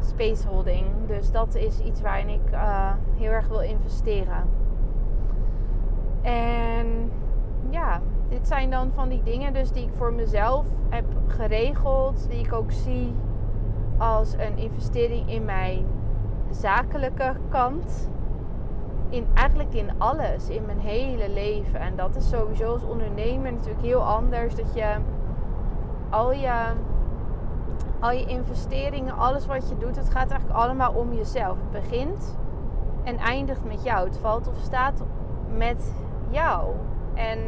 Space 0.00 0.48
holding. 0.48 0.86
Dus 1.06 1.30
dat 1.30 1.54
is 1.54 1.80
iets 1.80 2.00
waarin 2.00 2.28
ik 2.28 2.52
uh, 2.52 2.92
heel 3.16 3.30
erg 3.30 3.48
wil 3.48 3.60
investeren. 3.60 4.48
En 6.22 7.12
ja, 7.70 8.00
dit 8.28 8.46
zijn 8.46 8.70
dan 8.70 8.92
van 8.92 9.08
die 9.08 9.22
dingen 9.22 9.52
dus 9.52 9.72
die 9.72 9.82
ik 9.82 9.92
voor 9.92 10.12
mezelf 10.12 10.66
heb 10.88 11.04
geregeld, 11.26 12.26
die 12.28 12.44
ik 12.44 12.52
ook 12.52 12.72
zie 12.72 13.14
als 14.00 14.32
een 14.32 14.56
investering 14.56 15.30
in 15.30 15.44
mijn 15.44 15.86
zakelijke 16.50 17.34
kant. 17.48 18.10
In, 19.08 19.26
eigenlijk 19.34 19.74
in 19.74 19.90
alles, 19.98 20.48
in 20.48 20.66
mijn 20.66 20.78
hele 20.78 21.30
leven. 21.30 21.80
En 21.80 21.96
dat 21.96 22.16
is 22.16 22.28
sowieso 22.28 22.72
als 22.72 22.82
ondernemer 22.82 23.52
natuurlijk 23.52 23.82
heel 23.82 24.02
anders. 24.02 24.54
Dat 24.54 24.74
je 24.74 24.96
al 26.10 26.32
je, 26.32 26.62
al 28.00 28.10
je 28.10 28.24
investeringen, 28.24 29.16
alles 29.16 29.46
wat 29.46 29.68
je 29.68 29.76
doet, 29.76 29.96
het 29.96 30.10
gaat 30.10 30.30
eigenlijk 30.30 30.60
allemaal 30.60 30.92
om 30.92 31.12
jezelf. 31.12 31.56
Het 31.56 31.70
begint 31.70 32.38
en 33.04 33.18
eindigt 33.18 33.64
met 33.64 33.82
jou. 33.82 34.06
Het 34.06 34.18
valt 34.18 34.48
of 34.48 34.58
staat 34.62 35.02
met 35.56 35.94
jou. 36.28 36.74
En 37.14 37.38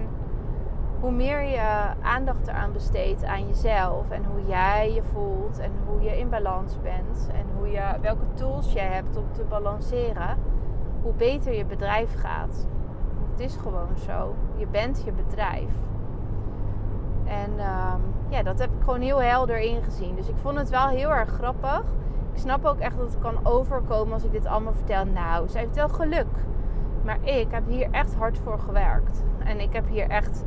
hoe 1.03 1.13
meer 1.13 1.43
je 1.43 1.91
aandacht 2.03 2.47
eraan 2.47 2.73
besteedt 2.73 3.25
aan 3.25 3.47
jezelf 3.47 4.11
en 4.11 4.25
hoe 4.25 4.47
jij 4.47 4.93
je 4.93 5.03
voelt 5.03 5.59
en 5.59 5.73
hoe 5.87 6.01
je 6.01 6.19
in 6.19 6.29
balans 6.29 6.81
bent 6.83 7.29
en 7.33 7.45
hoe 7.57 7.69
je, 7.71 7.83
welke 8.01 8.25
tools 8.35 8.73
je 8.73 8.81
hebt 8.81 9.17
om 9.17 9.25
te 9.33 9.45
balanceren, 9.45 10.39
hoe 11.03 11.13
beter 11.13 11.55
je 11.55 11.65
bedrijf 11.65 12.15
gaat. 12.15 12.67
Het 13.31 13.41
is 13.41 13.57
gewoon 13.57 13.97
zo. 14.07 14.35
Je 14.57 14.67
bent 14.67 15.03
je 15.05 15.13
bedrijf. 15.13 15.75
En 17.25 17.59
ehm, 17.59 18.01
ja, 18.29 18.43
dat 18.43 18.59
heb 18.59 18.71
ik 18.71 18.83
gewoon 18.85 19.01
heel 19.01 19.23
helder 19.23 19.59
ingezien. 19.59 20.15
Dus 20.15 20.29
ik 20.29 20.37
vond 20.37 20.59
het 20.59 20.71
wel 20.71 20.89
heel 20.89 21.11
erg 21.11 21.29
grappig. 21.29 21.83
Ik 22.33 22.39
snap 22.39 22.65
ook 22.65 22.79
echt 22.79 22.97
dat 22.97 23.13
het 23.13 23.19
kan 23.19 23.47
overkomen 23.47 24.13
als 24.13 24.25
ik 24.25 24.33
dit 24.33 24.47
allemaal 24.47 24.75
vertel. 24.75 25.05
Nou, 25.05 25.49
ze 25.49 25.59
heeft 25.59 25.75
wel 25.75 25.89
geluk. 25.89 26.35
Maar 27.05 27.19
ik 27.23 27.47
heb 27.51 27.67
hier 27.67 27.89
echt 27.91 28.15
hard 28.15 28.39
voor 28.39 28.59
gewerkt. 28.59 29.23
En 29.45 29.61
ik 29.61 29.73
heb 29.73 29.89
hier 29.89 30.09
echt 30.09 30.45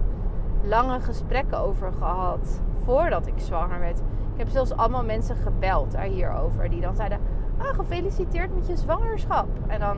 lange 0.68 1.00
gesprekken 1.00 1.60
over 1.60 1.92
gehad 1.92 2.62
voordat 2.84 3.28
ik 3.28 3.34
zwanger 3.38 3.80
werd. 3.80 4.00
Ik 4.34 4.38
heb 4.42 4.50
zelfs 4.50 4.76
allemaal 4.76 5.04
mensen 5.04 5.36
gebeld 5.36 5.98
hierover. 5.98 6.70
Die 6.70 6.82
dan 6.82 6.96
zeiden: 6.96 7.20
Ah, 7.58 7.76
gefeliciteerd 7.76 8.56
met 8.56 8.68
je 8.68 8.76
zwangerschap. 8.76 9.48
En 9.68 9.80
dan: 9.80 9.98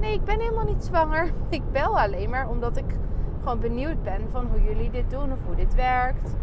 Nee, 0.00 0.12
ik 0.12 0.24
ben 0.24 0.40
helemaal 0.40 0.64
niet 0.64 0.84
zwanger. 0.84 1.32
Ik 1.48 1.62
bel 1.72 1.98
alleen 1.98 2.30
maar 2.30 2.48
omdat 2.48 2.76
ik 2.76 2.96
gewoon 3.38 3.58
benieuwd 3.58 4.02
ben 4.02 4.20
van 4.30 4.46
hoe 4.50 4.62
jullie 4.62 4.90
dit 4.90 5.10
doen 5.10 5.32
of 5.32 5.38
hoe 5.46 5.54
dit 5.54 5.74
werkt. 5.74 6.36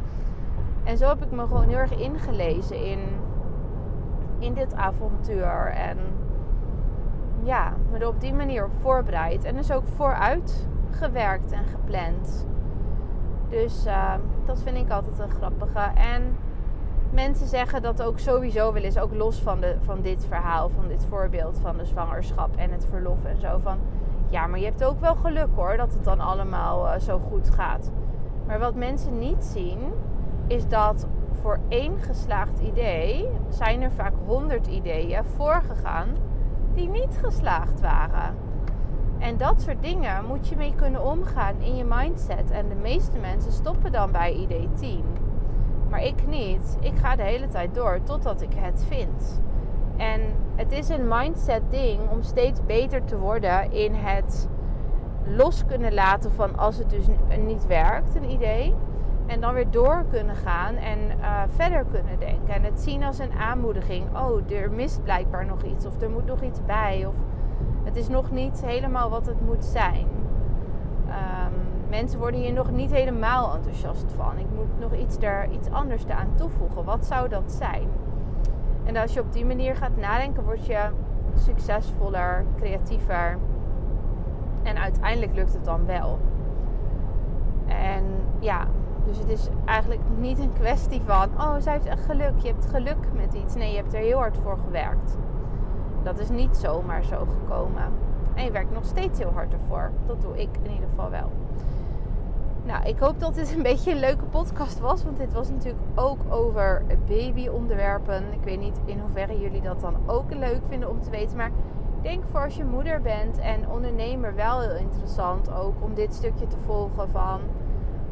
En 0.83 0.97
zo 0.97 1.07
heb 1.07 1.23
ik 1.23 1.31
me 1.31 1.41
gewoon 1.41 1.67
heel 1.67 1.77
erg 1.77 1.97
ingelezen 1.97 2.85
in, 2.85 2.99
in 4.39 4.53
dit 4.53 4.75
avontuur. 4.75 5.71
En 5.75 5.97
ja, 7.43 7.73
me 7.91 7.97
er 7.97 8.07
op 8.07 8.21
die 8.21 8.33
manier 8.33 8.65
op 8.65 8.73
voorbereid. 8.81 9.43
En 9.43 9.55
dus 9.55 9.71
ook 9.71 9.87
vooruit 9.95 10.67
gewerkt 10.91 11.51
en 11.51 11.65
gepland. 11.65 12.47
Dus 13.61 13.85
ehm, 13.85 14.19
dat 14.45 14.61
vind 14.61 14.77
ik 14.77 14.89
altijd 14.89 15.19
een 15.19 15.29
grappige. 15.29 15.79
En 15.95 16.37
mensen 17.11 17.47
zeggen 17.47 17.81
dat 17.81 18.01
ook 18.01 18.19
sowieso 18.19 18.73
wel 18.73 18.83
eens, 18.83 18.97
ook 18.97 19.13
los 19.13 19.41
van, 19.41 19.59
de, 19.59 19.75
van 19.81 20.01
dit 20.01 20.25
verhaal, 20.25 20.69
van 20.69 20.87
dit 20.87 21.05
voorbeeld 21.09 21.59
van 21.61 21.77
de 21.77 21.85
zwangerschap 21.85 22.55
en 22.55 22.71
het 22.71 22.85
verlof 22.89 23.25
en 23.25 23.39
zo. 23.39 23.57
Van 23.57 23.77
ja, 24.29 24.47
maar 24.47 24.59
je 24.59 24.65
hebt 24.65 24.83
ook 24.83 24.99
wel 24.99 25.15
geluk 25.15 25.47
hoor, 25.55 25.77
dat 25.77 25.93
het 25.93 26.03
dan 26.03 26.19
allemaal 26.19 26.85
uh, 26.85 26.99
zo 26.99 27.19
goed 27.29 27.49
gaat. 27.49 27.91
Maar 28.47 28.59
wat 28.59 28.75
mensen 28.75 29.19
niet 29.19 29.43
zien, 29.43 29.79
is 30.47 30.67
dat 30.67 31.07
voor 31.41 31.59
één 31.67 31.99
geslaagd 31.99 32.59
idee 32.59 33.27
zijn 33.49 33.81
er 33.81 33.91
vaak 33.91 34.13
honderd 34.25 34.67
ideeën 34.67 35.23
voorgegaan 35.23 36.07
die 36.73 36.89
niet 36.89 37.19
geslaagd 37.23 37.81
waren. 37.81 38.35
En 39.25 39.37
dat 39.37 39.61
soort 39.61 39.81
dingen 39.81 40.25
moet 40.25 40.47
je 40.47 40.55
mee 40.55 40.73
kunnen 40.75 41.03
omgaan 41.03 41.55
in 41.59 41.75
je 41.75 41.83
mindset. 41.83 42.51
En 42.51 42.69
de 42.69 42.75
meeste 42.75 43.17
mensen 43.17 43.51
stoppen 43.51 43.91
dan 43.91 44.11
bij 44.11 44.33
idee 44.33 44.69
10. 44.73 45.03
Maar 45.89 46.03
ik 46.03 46.27
niet. 46.27 46.77
Ik 46.79 46.97
ga 46.97 47.15
de 47.15 47.23
hele 47.23 47.47
tijd 47.47 47.75
door 47.75 47.99
totdat 48.03 48.41
ik 48.41 48.53
het 48.55 48.85
vind. 48.87 49.41
En 49.97 50.21
het 50.55 50.71
is 50.71 50.89
een 50.89 51.07
mindset 51.07 51.61
ding 51.69 51.99
om 52.11 52.21
steeds 52.21 52.65
beter 52.65 53.03
te 53.05 53.17
worden 53.17 53.71
in 53.71 53.93
het 53.93 54.49
los 55.25 55.65
kunnen 55.65 55.93
laten 55.93 56.31
van 56.31 56.57
als 56.57 56.77
het 56.77 56.89
dus 56.89 57.05
niet 57.45 57.67
werkt, 57.67 58.15
een 58.15 58.29
idee. 58.29 58.73
En 59.25 59.41
dan 59.41 59.53
weer 59.53 59.71
door 59.71 60.05
kunnen 60.09 60.35
gaan 60.35 60.75
en 60.75 60.99
uh, 61.19 61.41
verder 61.47 61.85
kunnen 61.91 62.19
denken. 62.19 62.53
En 62.53 62.63
het 62.63 62.79
zien 62.79 63.03
als 63.03 63.19
een 63.19 63.33
aanmoediging. 63.33 64.17
Oh, 64.17 64.51
er 64.51 64.71
mist 64.71 65.03
blijkbaar 65.03 65.45
nog 65.45 65.63
iets. 65.63 65.85
Of 65.85 66.01
er 66.01 66.09
moet 66.09 66.25
nog 66.25 66.41
iets 66.41 66.65
bij. 66.65 67.05
Of 67.05 67.15
het 67.95 68.03
is 68.03 68.09
nog 68.09 68.31
niet 68.31 68.61
helemaal 68.65 69.09
wat 69.09 69.25
het 69.25 69.41
moet 69.41 69.65
zijn. 69.65 70.07
Um, 71.07 71.53
mensen 71.89 72.19
worden 72.19 72.39
hier 72.39 72.53
nog 72.53 72.71
niet 72.71 72.91
helemaal 72.91 73.55
enthousiast 73.55 74.11
van. 74.15 74.37
Ik 74.37 74.45
moet 74.55 74.79
nog 74.79 74.93
iets, 74.93 75.17
er, 75.19 75.49
iets 75.51 75.69
anders 75.69 76.07
aan 76.07 76.35
toevoegen. 76.35 76.83
Wat 76.83 77.05
zou 77.05 77.29
dat 77.29 77.51
zijn? 77.51 77.87
En 78.83 78.97
als 78.97 79.13
je 79.13 79.19
op 79.19 79.33
die 79.33 79.45
manier 79.45 79.75
gaat 79.75 79.97
nadenken, 79.97 80.43
word 80.43 80.65
je 80.65 80.89
succesvoller, 81.35 82.45
creatiever. 82.57 83.37
En 84.63 84.77
uiteindelijk 84.77 85.35
lukt 85.35 85.53
het 85.53 85.65
dan 85.65 85.85
wel. 85.85 86.19
En 87.65 88.03
ja, 88.39 88.67
Dus 89.05 89.17
het 89.17 89.29
is 89.29 89.49
eigenlijk 89.65 90.01
niet 90.19 90.39
een 90.39 90.53
kwestie 90.53 91.01
van, 91.05 91.29
oh, 91.37 91.55
zij 91.59 91.73
heeft 91.73 91.85
echt 91.85 92.05
geluk. 92.05 92.33
Je 92.37 92.47
hebt 92.47 92.65
geluk 92.65 93.13
met 93.13 93.33
iets. 93.33 93.55
Nee, 93.55 93.69
je 93.71 93.77
hebt 93.77 93.93
er 93.93 93.99
heel 93.99 94.17
hard 94.17 94.37
voor 94.37 94.57
gewerkt. 94.57 95.17
Dat 96.05 96.19
is 96.19 96.29
niet 96.29 96.57
zomaar 96.57 97.03
zo 97.03 97.25
gekomen. 97.25 97.83
En 98.33 98.43
je 98.43 98.51
werkt 98.51 98.71
nog 98.71 98.85
steeds 98.85 99.19
heel 99.19 99.31
hard 99.31 99.53
ervoor. 99.53 99.91
Dat 100.07 100.21
doe 100.21 100.41
ik 100.41 100.49
in 100.63 100.71
ieder 100.71 100.89
geval 100.89 101.09
wel. 101.09 101.31
Nou, 102.63 102.85
ik 102.85 102.99
hoop 102.99 103.19
dat 103.19 103.35
dit 103.35 103.53
een 103.55 103.63
beetje 103.63 103.91
een 103.91 103.99
leuke 103.99 104.25
podcast 104.25 104.79
was. 104.79 105.03
Want 105.03 105.17
dit 105.17 105.33
was 105.33 105.49
natuurlijk 105.49 105.83
ook 105.95 106.19
over 106.29 106.83
babyonderwerpen. 107.07 108.23
Ik 108.33 108.43
weet 108.43 108.59
niet 108.59 108.79
in 108.85 108.99
hoeverre 108.99 109.39
jullie 109.39 109.61
dat 109.61 109.81
dan 109.81 109.95
ook 110.05 110.33
leuk 110.33 110.61
vinden 110.69 110.89
om 110.89 111.01
te 111.01 111.09
weten. 111.09 111.37
Maar 111.37 111.51
ik 111.97 112.03
denk 112.03 112.23
voor 112.31 112.43
als 112.43 112.55
je 112.55 112.65
moeder 112.65 113.01
bent 113.01 113.37
en 113.37 113.69
ondernemer 113.69 114.35
wel 114.35 114.61
heel 114.61 114.75
interessant 114.75 115.53
ook 115.53 115.83
om 115.83 115.93
dit 115.93 116.13
stukje 116.13 116.47
te 116.47 116.57
volgen 116.65 117.09
van 117.09 117.39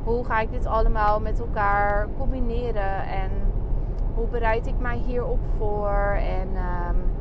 hoe 0.04 0.26
ga 0.26 0.40
ik 0.40 0.52
dit 0.52 0.66
allemaal 0.66 1.20
met 1.20 1.40
elkaar 1.40 2.08
combineren 2.18 3.06
en 3.06 3.30
hoe 4.16 4.28
bereid 4.28 4.68
ik 4.68 4.80
mij 4.80 4.98
hierop 4.98 5.40
voor 5.58 6.18
en 6.20 6.48
um, 6.48 7.13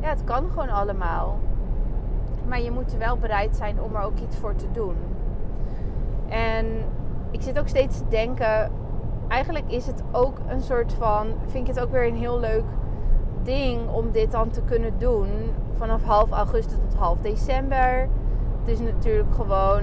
ja, 0.00 0.08
het 0.08 0.24
kan 0.24 0.48
gewoon 0.48 0.68
allemaal. 0.68 1.38
Maar 2.46 2.60
je 2.60 2.70
moet 2.70 2.96
wel 2.96 3.16
bereid 3.16 3.56
zijn 3.56 3.82
om 3.82 3.94
er 3.94 4.02
ook 4.02 4.18
iets 4.18 4.36
voor 4.36 4.54
te 4.54 4.70
doen. 4.72 4.96
En 6.28 6.66
ik 7.30 7.42
zit 7.42 7.58
ook 7.58 7.68
steeds 7.68 7.98
te 7.98 8.08
denken, 8.08 8.70
eigenlijk 9.28 9.72
is 9.72 9.86
het 9.86 10.02
ook 10.12 10.38
een 10.48 10.62
soort 10.62 10.92
van, 10.92 11.26
vind 11.46 11.68
ik 11.68 11.74
het 11.74 11.84
ook 11.84 11.92
weer 11.92 12.06
een 12.06 12.16
heel 12.16 12.40
leuk 12.40 12.64
ding 13.42 13.88
om 13.88 14.12
dit 14.12 14.30
dan 14.30 14.50
te 14.50 14.62
kunnen 14.62 14.98
doen 14.98 15.28
vanaf 15.72 16.02
half 16.02 16.30
augustus 16.30 16.78
tot 16.78 16.98
half 16.98 17.18
december. 17.18 18.08
Het 18.60 18.68
is 18.68 18.78
natuurlijk 18.78 19.34
gewoon 19.34 19.82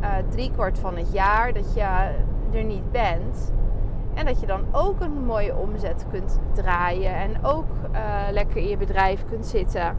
uh, 0.00 0.08
driekwart 0.28 0.78
van 0.78 0.96
het 0.96 1.12
jaar 1.12 1.52
dat 1.52 1.74
je 1.74 2.10
er 2.52 2.64
niet 2.64 2.92
bent. 2.92 3.52
En 4.20 4.26
dat 4.26 4.40
je 4.40 4.46
dan 4.46 4.64
ook 4.72 5.00
een 5.00 5.24
mooie 5.24 5.56
omzet 5.56 6.06
kunt 6.10 6.38
draaien 6.52 7.14
en 7.14 7.44
ook 7.44 7.64
uh, 7.92 7.98
lekker 8.30 8.56
in 8.56 8.68
je 8.68 8.76
bedrijf 8.76 9.24
kunt 9.28 9.46
zitten. 9.46 9.96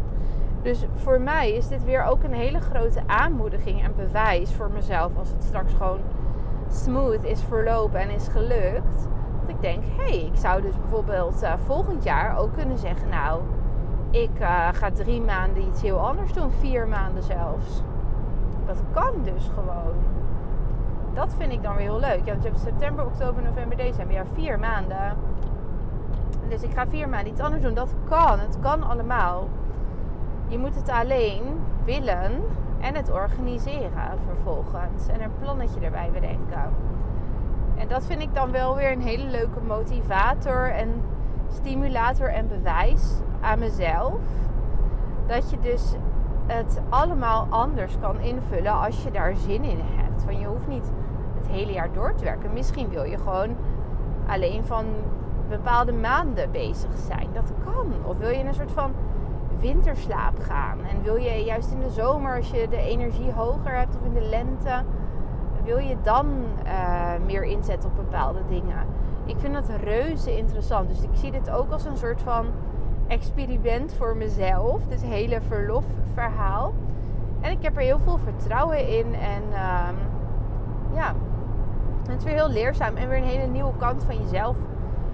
Dus 0.62 0.86
voor 0.95 1.21
mij 1.21 1.51
is 1.51 1.67
dit 1.67 1.84
weer 1.84 2.03
ook 2.03 2.23
een 2.23 2.34
hele 2.34 2.60
grote 2.60 3.01
aanmoediging 3.05 3.84
en 3.84 3.95
bewijs 3.95 4.53
voor 4.53 4.71
mezelf 4.71 5.12
als 5.17 5.29
het 5.29 5.43
straks 5.43 5.73
gewoon 5.73 5.99
smooth 6.69 7.23
is 7.23 7.41
verlopen 7.41 7.99
en 7.99 8.10
is 8.10 8.27
gelukt. 8.27 9.07
Dat 9.41 9.49
ik 9.49 9.62
denk, 9.62 9.84
hé, 9.97 10.03
hey, 10.03 10.25
ik 10.25 10.36
zou 10.36 10.62
dus 10.62 10.79
bijvoorbeeld 10.79 11.43
uh, 11.43 11.53
volgend 11.65 12.03
jaar 12.03 12.38
ook 12.38 12.53
kunnen 12.53 12.77
zeggen, 12.77 13.10
nou, 13.10 13.41
ik 14.10 14.39
uh, 14.39 14.67
ga 14.71 14.91
drie 14.91 15.21
maanden 15.21 15.67
iets 15.67 15.81
heel 15.81 15.99
anders 15.99 16.34
doen, 16.34 16.51
vier 16.51 16.88
maanden 16.88 17.23
zelfs. 17.23 17.81
Dat 18.65 18.84
kan 18.93 19.13
dus 19.23 19.51
gewoon. 19.53 20.20
Dat 21.13 21.34
vind 21.38 21.52
ik 21.52 21.63
dan 21.63 21.76
weer 21.76 21.86
heel 21.86 22.00
leuk. 22.00 22.21
Ja, 22.26 22.32
want 22.32 22.43
je 22.43 22.50
hebt 22.50 22.62
september, 22.62 23.06
oktober, 23.06 23.43
november, 23.43 23.78
december. 23.78 24.15
Ja, 24.15 24.24
vier 24.34 24.60
maanden. 24.60 25.17
Dus 26.50 26.62
ik 26.62 26.74
ga 26.74 26.88
vier 26.88 27.10
maanden 27.10 27.32
iets 27.32 27.41
anders 27.41 27.62
doen. 27.62 27.74
Dat 27.74 27.93
kan. 28.10 28.39
Het 28.39 28.60
kan 28.60 28.84
allemaal. 28.84 29.47
Je 30.47 30.58
moet 30.58 30.76
het 30.76 30.89
alleen 30.89 31.43
willen 31.86 32.32
en 32.80 32.95
het 32.95 33.12
organiseren 33.12 34.19
vervolgens. 34.26 35.08
En 35.08 35.21
een 35.21 35.32
plannetje 35.39 35.80
erbij 35.80 36.10
bedenken. 36.13 36.69
En 37.78 37.88
dat 37.88 38.06
vind 38.06 38.21
ik 38.21 38.34
dan 38.34 38.52
wel 38.52 38.76
weer 38.76 38.91
een 38.91 39.02
hele 39.02 39.26
leuke 39.26 39.60
motivator 39.67 40.71
en 40.71 41.02
stimulator 41.52 42.28
en 42.28 42.47
bewijs 42.47 43.21
aan 43.41 43.60
mezelf. 43.60 44.19
Dat 45.28 45.50
je 45.50 45.60
dus 45.60 45.93
het 46.45 46.82
allemaal 46.89 47.47
anders 47.50 47.97
kan 48.02 48.19
invullen 48.19 48.74
als 48.74 49.04
je 49.04 49.12
daar 49.12 49.36
zin 49.36 49.63
in 49.63 49.80
hebt. 49.80 50.00
Van 50.23 50.39
je 50.39 50.45
hoeft 50.45 50.67
niet 50.67 50.91
het 51.36 51.47
hele 51.47 51.71
jaar 51.71 51.93
door 51.93 52.15
te 52.15 52.23
werken. 52.23 52.53
Misschien 52.53 52.89
wil 52.89 53.03
je 53.03 53.17
gewoon 53.17 53.55
alleen 54.27 54.63
van 54.63 54.86
bepaalde 55.49 55.93
maanden 55.93 56.51
bezig 56.51 56.97
zijn. 57.07 57.27
Dat 57.34 57.51
kan. 57.63 57.93
Of 58.05 58.17
wil 58.17 58.29
je 58.29 58.43
een 58.43 58.53
soort 58.53 58.71
van 58.71 58.91
winterslaap 59.60 60.39
gaan. 60.39 60.77
En 60.79 61.03
wil 61.03 61.15
je 61.15 61.43
juist 61.43 61.71
in 61.71 61.79
de 61.79 61.89
zomer, 61.89 62.36
als 62.36 62.49
je 62.49 62.67
de 62.69 62.77
energie 62.77 63.31
hoger 63.31 63.77
hebt, 63.77 63.95
of 63.95 64.05
in 64.05 64.13
de 64.13 64.29
lente, 64.29 64.84
wil 65.63 65.77
je 65.77 65.95
dan 66.01 66.27
uh, 66.65 67.12
meer 67.25 67.43
inzetten 67.43 67.89
op 67.89 67.95
bepaalde 67.95 68.41
dingen. 68.49 68.86
Ik 69.25 69.36
vind 69.39 69.53
dat 69.53 69.69
reuze 69.84 70.38
interessant. 70.38 70.89
Dus 70.89 71.03
ik 71.03 71.10
zie 71.13 71.31
dit 71.31 71.49
ook 71.49 71.71
als 71.71 71.86
een 71.86 71.97
soort 71.97 72.21
van 72.21 72.45
experiment 73.07 73.93
voor 73.93 74.17
mezelf. 74.17 74.81
Dit 74.88 75.03
hele 75.03 75.41
verlofverhaal. 75.41 76.73
En 77.41 77.51
ik 77.51 77.63
heb 77.63 77.75
er 77.75 77.81
heel 77.81 77.99
veel 77.99 78.17
vertrouwen 78.17 78.88
in. 78.88 79.15
En 79.15 79.43
um, 79.43 79.95
ja, 80.93 81.13
het 82.08 82.17
is 82.17 82.23
weer 82.23 82.34
heel 82.34 82.49
leerzaam. 82.49 82.95
En 82.95 83.10
weer 83.10 83.17
een 83.17 83.23
hele 83.23 83.47
nieuwe 83.47 83.77
kant 83.77 84.04
van 84.04 84.17
jezelf. 84.17 84.58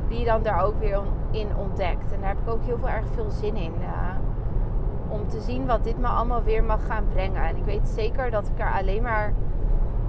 Die 0.08 0.20
je 0.20 0.26
dan 0.26 0.44
daar 0.44 0.63
ook 0.63 0.80
weer 0.80 1.00
in 1.32 1.48
ontdekt. 1.58 2.13
En 2.13 2.20
daar 2.20 2.30
heb 2.30 2.40
ik 2.46 2.54
ook 2.54 2.63
heel 2.63 2.78
veel 2.78 2.90
erg 2.90 3.06
veel 3.13 3.30
zin 3.30 3.56
in. 3.56 3.74
Uh, 3.80 3.88
om 5.08 5.28
te 5.28 5.42
zien 5.42 5.66
wat 5.66 5.84
dit 5.84 5.98
me 5.98 6.08
allemaal 6.08 6.44
weer 6.44 6.63
mag 6.63 6.86
gaan 6.86 7.06
brengen. 7.13 7.44
En 7.44 7.58
ik 7.58 7.66
weet 7.66 7.88
zeker 7.88 8.32
dat 8.32 8.48
ik 8.48 8.60
er 8.60 8.72
alleen 8.72 9.02
maar 9.02 9.34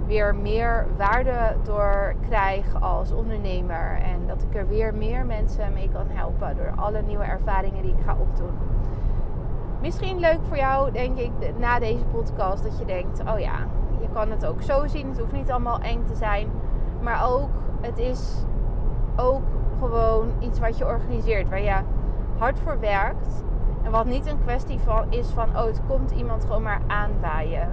weer 0.05 0.35
meer 0.35 0.87
waarde 0.97 1.55
door 1.63 2.15
krijg 2.27 2.81
als 2.81 3.11
ondernemer. 3.11 3.97
En 4.01 4.27
dat 4.27 4.41
ik 4.41 4.55
er 4.55 4.67
weer 4.67 4.93
meer 4.95 5.25
mensen 5.25 5.73
mee 5.73 5.89
kan 5.93 6.07
helpen 6.07 6.55
door 6.55 6.73
alle 6.75 7.01
nieuwe 7.01 7.23
ervaringen 7.23 7.81
die 7.81 7.91
ik 7.91 8.03
ga 8.05 8.15
opdoen. 8.19 8.53
Misschien 9.81 10.19
leuk 10.19 10.39
voor 10.47 10.57
jou, 10.57 10.91
denk 10.91 11.17
ik, 11.17 11.31
na 11.57 11.79
deze 11.79 12.05
podcast, 12.05 12.63
dat 12.63 12.79
je 12.79 12.85
denkt: 12.85 13.21
oh 13.33 13.39
ja, 13.39 13.67
kan 14.13 14.31
het 14.31 14.45
ook 14.45 14.61
zo 14.61 14.87
zien. 14.87 15.09
Het 15.09 15.19
hoeft 15.19 15.31
niet 15.31 15.51
allemaal 15.51 15.79
eng 15.79 16.05
te 16.05 16.15
zijn. 16.15 16.49
Maar 17.01 17.29
ook, 17.29 17.49
het 17.81 17.97
is 17.97 18.45
ook 19.15 19.43
gewoon 19.79 20.31
iets 20.39 20.59
wat 20.59 20.77
je 20.77 20.85
organiseert, 20.85 21.49
waar 21.49 21.61
je 21.61 21.77
hard 22.37 22.59
voor 22.59 22.79
werkt. 22.79 23.43
En 23.83 23.91
wat 23.91 24.05
niet 24.05 24.27
een 24.27 24.41
kwestie 24.43 24.79
van 24.79 25.05
is 25.09 25.27
van, 25.27 25.49
oh, 25.49 25.65
het 25.65 25.81
komt 25.87 26.11
iemand 26.11 26.45
gewoon 26.45 26.61
maar 26.61 26.81
aanwaaien 26.87 27.71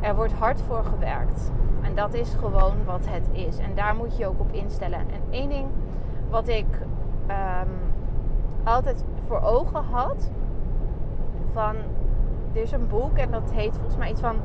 er 0.00 0.14
wordt 0.14 0.32
hard 0.32 0.60
voor 0.60 0.84
gewerkt. 0.84 1.50
En 1.80 1.94
dat 1.94 2.14
is 2.14 2.34
gewoon 2.34 2.84
wat 2.84 3.06
het 3.08 3.28
is. 3.32 3.58
En 3.58 3.74
daar 3.74 3.94
moet 3.94 4.16
je 4.16 4.26
ook 4.26 4.40
op 4.40 4.52
instellen. 4.52 4.98
En 4.98 5.22
één 5.30 5.48
ding 5.48 5.66
wat 6.30 6.48
ik 6.48 6.66
um, 7.28 7.92
altijd 8.64 9.04
voor 9.26 9.40
ogen 9.40 9.84
had. 9.84 10.30
Van, 11.52 11.76
er 12.52 12.62
is 12.62 12.72
een 12.72 12.88
boek 12.88 13.16
en 13.16 13.30
dat 13.30 13.50
heet 13.52 13.74
volgens 13.74 13.96
mij 13.96 14.10
iets 14.10 14.20
van... 14.20 14.36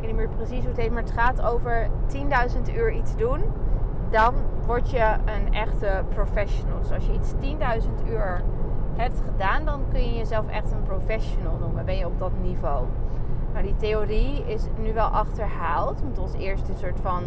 Weet 0.00 0.08
niet 0.08 0.18
meer 0.18 0.28
precies 0.28 0.58
hoe 0.58 0.68
het 0.68 0.76
heet, 0.76 0.90
maar 0.90 1.02
het 1.02 1.12
gaat 1.12 1.42
over 1.42 1.88
10.000 2.68 2.74
uur 2.76 2.92
iets 2.92 3.16
doen. 3.16 3.40
Dan 4.10 4.34
word 4.66 4.90
je 4.90 5.16
een 5.24 5.54
echte 5.54 6.04
professional. 6.08 6.78
Dus 6.80 6.92
als 6.92 7.06
je 7.06 7.12
iets 7.12 7.32
10.000 7.32 8.08
uur 8.08 8.42
hebt 8.96 9.22
gedaan, 9.24 9.64
dan 9.64 9.82
kun 9.90 10.00
je 10.00 10.14
jezelf 10.14 10.48
echt 10.48 10.72
een 10.72 10.82
professional 10.82 11.58
noemen. 11.60 11.84
Ben 11.84 11.96
je 11.96 12.06
op 12.06 12.18
dat 12.18 12.32
niveau. 12.42 12.86
Nou, 13.52 13.64
die 13.64 13.76
theorie 13.76 14.44
is 14.46 14.62
nu 14.78 14.92
wel 14.92 15.06
achterhaald. 15.06 16.00
Want 16.00 16.18
als 16.18 16.32
eerste 16.32 16.72
een 16.72 16.78
soort 16.78 17.00
van 17.00 17.22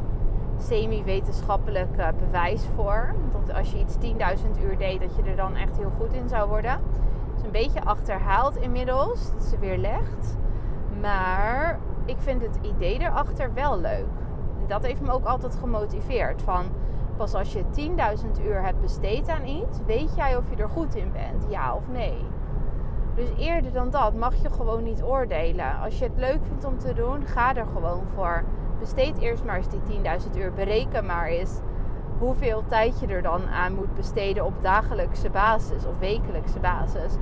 semi-wetenschappelijk 0.58 1.96
bewijs 2.20 2.66
voor. 2.76 3.16
Dat 3.32 3.56
als 3.56 3.72
je 3.72 3.80
iets 3.80 3.96
10.000 3.96 4.64
uur 4.64 4.78
deed, 4.78 5.00
dat 5.00 5.16
je 5.16 5.24
er 5.24 5.36
dan 5.36 5.56
echt 5.56 5.78
heel 5.78 5.92
goed 5.98 6.14
in 6.14 6.30
zou 6.30 6.50
worden. 6.50 6.72
Het 6.72 7.38
is 7.38 7.44
een 7.44 7.52
beetje 7.52 7.84
achterhaald 7.84 8.56
inmiddels. 8.56 9.32
Dat 9.32 9.44
ze 9.44 9.60
weer 9.60 9.78
legt. 9.78 10.38
Maar 11.02 11.80
ik 12.06 12.18
vind 12.18 12.42
het 12.42 12.60
idee 12.62 13.00
erachter 13.00 13.54
wel 13.54 13.80
leuk. 13.80 14.08
Dat 14.68 14.86
heeft 14.86 15.02
me 15.02 15.12
ook 15.12 15.26
altijd 15.26 15.56
gemotiveerd. 15.56 16.42
Van 16.42 16.66
pas 17.18 17.34
als 17.34 17.54
je 17.54 17.64
10.000 17.64 18.46
uur 18.46 18.64
hebt 18.64 18.82
besteed 18.82 19.30
aan 19.30 19.46
iets, 19.46 19.80
weet 19.86 20.16
jij 20.16 20.38
of 20.38 20.50
je 20.50 20.56
er 20.56 20.70
goed 20.70 20.96
in 20.96 21.12
bent, 21.12 21.46
ja 21.50 21.76
of 21.76 21.88
nee. 21.88 22.18
Dus 23.16 23.30
eerder 23.38 23.72
dan 23.72 23.90
dat 23.90 24.14
mag 24.14 24.36
je 24.36 24.50
gewoon 24.50 24.84
niet 24.84 25.04
oordelen. 25.04 25.80
Als 25.84 26.00
je 26.00 26.06
het 26.06 26.18
leuk 26.18 26.40
vindt 26.46 26.66
om 26.66 26.78
te 26.78 26.94
doen, 26.94 27.26
ga 27.26 27.56
er 27.56 27.66
gewoon 27.66 28.04
voor. 28.16 28.44
Besteed 28.80 29.18
eerst 29.18 29.44
maar 29.44 29.58
eens 29.58 29.70
die 29.70 30.02
10.000 30.32 30.38
uur. 30.38 30.54
Bereken 30.54 31.06
maar 31.06 31.26
eens 31.26 31.60
hoeveel 32.20 32.64
tijd 32.68 33.00
je 33.00 33.08
er 33.08 33.22
dan 33.22 33.48
aan 33.48 33.76
moet 33.76 33.94
besteden 33.94 34.46
op 34.46 34.54
dagelijkse 34.62 35.30
basis 35.30 35.86
of 35.86 36.00
wekelijkse 36.00 36.60
basis. 36.60 37.14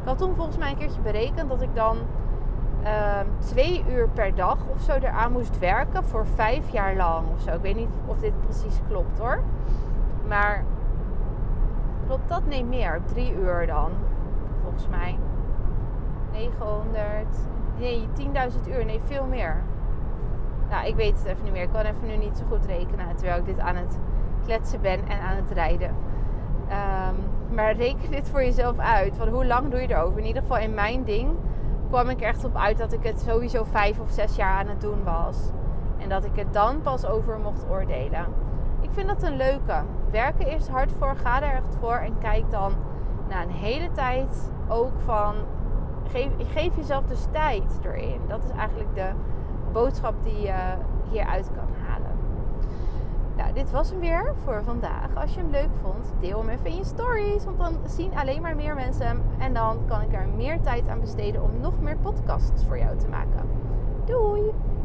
Ik 0.00 0.04
had 0.04 0.18
toen 0.18 0.34
volgens 0.34 0.58
mij 0.58 0.70
een 0.70 0.76
keertje 0.76 1.00
berekend 1.00 1.48
dat 1.48 1.62
ik 1.62 1.74
dan 1.74 1.96
twee 3.38 3.84
uur 3.90 4.08
per 4.08 4.34
dag 4.34 4.58
of 4.70 4.80
zo 4.80 4.92
eraan 4.92 5.32
moest 5.32 5.58
werken 5.58 6.04
voor 6.04 6.26
vijf 6.26 6.68
jaar 6.70 6.96
lang 6.96 7.26
of 7.34 7.40
zo. 7.40 7.50
Ik 7.50 7.60
weet 7.60 7.76
niet 7.76 7.88
of 8.06 8.18
dit 8.18 8.40
precies 8.40 8.80
klopt 8.88 9.18
hoor. 9.18 9.42
Maar 10.28 10.64
klopt 12.06 12.28
dat? 12.28 12.46
Nee, 12.46 12.64
meer. 12.64 13.00
Drie 13.04 13.34
uur 13.34 13.66
dan, 13.66 13.90
volgens 14.62 14.88
mij. 14.88 15.18
900. 16.32 17.26
Nee, 17.78 18.08
10.000 18.18 18.68
uur. 18.68 18.84
Nee, 18.84 19.00
veel 19.04 19.26
meer. 19.26 19.56
Nou, 20.70 20.86
ik 20.86 20.94
weet 20.94 21.18
het 21.18 21.26
even 21.26 21.44
niet 21.44 21.52
meer. 21.52 21.62
Ik 21.62 21.72
kan 21.72 21.84
even 21.84 22.06
nu 22.06 22.16
niet 22.16 22.36
zo 22.38 22.44
goed 22.48 22.66
rekenen 22.66 23.16
terwijl 23.16 23.38
ik 23.38 23.46
dit 23.46 23.58
aan 23.58 23.76
het 23.76 23.98
kletsen 24.44 24.80
ben 24.80 25.08
en 25.08 25.20
aan 25.20 25.36
het 25.36 25.50
rijden. 25.50 25.94
Um, 26.70 27.16
maar 27.54 27.72
reken 27.72 28.10
dit 28.10 28.28
voor 28.28 28.42
jezelf 28.42 28.78
uit. 28.78 29.16
Van 29.16 29.28
hoe 29.28 29.46
lang 29.46 29.70
doe 29.70 29.80
je 29.80 29.90
erover? 29.90 30.18
In 30.18 30.26
ieder 30.26 30.42
geval 30.42 30.58
in 30.58 30.74
mijn 30.74 31.04
ding 31.04 31.30
kwam 31.88 32.08
ik 32.08 32.20
echt 32.20 32.44
op 32.44 32.56
uit 32.56 32.78
dat 32.78 32.92
ik 32.92 33.02
het 33.02 33.20
sowieso 33.20 33.64
vijf 33.64 34.00
of 34.00 34.10
zes 34.10 34.36
jaar 34.36 34.58
aan 34.58 34.68
het 34.68 34.80
doen 34.80 35.04
was. 35.04 35.36
En 35.98 36.08
dat 36.08 36.24
ik 36.24 36.36
het 36.36 36.52
dan 36.52 36.82
pas 36.82 37.06
over 37.06 37.38
mocht 37.38 37.66
oordelen. 37.70 38.26
Ik 38.80 38.90
vind 38.92 39.08
dat 39.08 39.22
een 39.22 39.36
leuke. 39.36 39.82
Werken 40.10 40.46
eerst 40.46 40.68
hard 40.68 40.92
voor, 40.98 41.16
ga 41.16 41.42
er 41.42 41.52
echt 41.52 41.76
voor 41.80 41.96
en 41.96 42.18
kijk 42.18 42.50
dan 42.50 42.72
na 43.28 43.42
een 43.42 43.50
hele 43.50 43.90
tijd 43.92 44.50
ook 44.68 45.00
van. 45.04 45.34
Geef, 46.52 46.76
jezelf 46.76 47.04
dus 47.04 47.26
tijd 47.32 47.78
erin. 47.82 48.20
Dat 48.28 48.44
is 48.44 48.50
eigenlijk 48.50 48.94
de 48.94 49.10
boodschap 49.72 50.14
die 50.22 50.40
je 50.40 50.74
hieruit 51.10 51.50
kan 51.54 51.67
dit 53.58 53.70
was 53.70 53.90
hem 53.90 54.00
weer 54.00 54.34
voor 54.44 54.62
vandaag. 54.64 55.14
Als 55.14 55.34
je 55.34 55.40
hem 55.40 55.50
leuk 55.50 55.70
vond, 55.82 56.12
deel 56.20 56.38
hem 56.38 56.48
even 56.48 56.66
in 56.66 56.76
je 56.76 56.84
stories. 56.84 57.44
Want 57.44 57.58
dan 57.58 57.78
zien 57.86 58.14
alleen 58.14 58.42
maar 58.42 58.56
meer 58.56 58.74
mensen 58.74 59.06
hem. 59.06 59.22
En 59.38 59.54
dan 59.54 59.78
kan 59.86 60.00
ik 60.00 60.12
er 60.12 60.28
meer 60.36 60.60
tijd 60.60 60.88
aan 60.88 61.00
besteden 61.00 61.42
om 61.42 61.50
nog 61.60 61.80
meer 61.80 61.96
podcasts 61.96 62.64
voor 62.64 62.78
jou 62.78 62.98
te 62.98 63.08
maken. 63.08 63.48
Doei! 64.04 64.68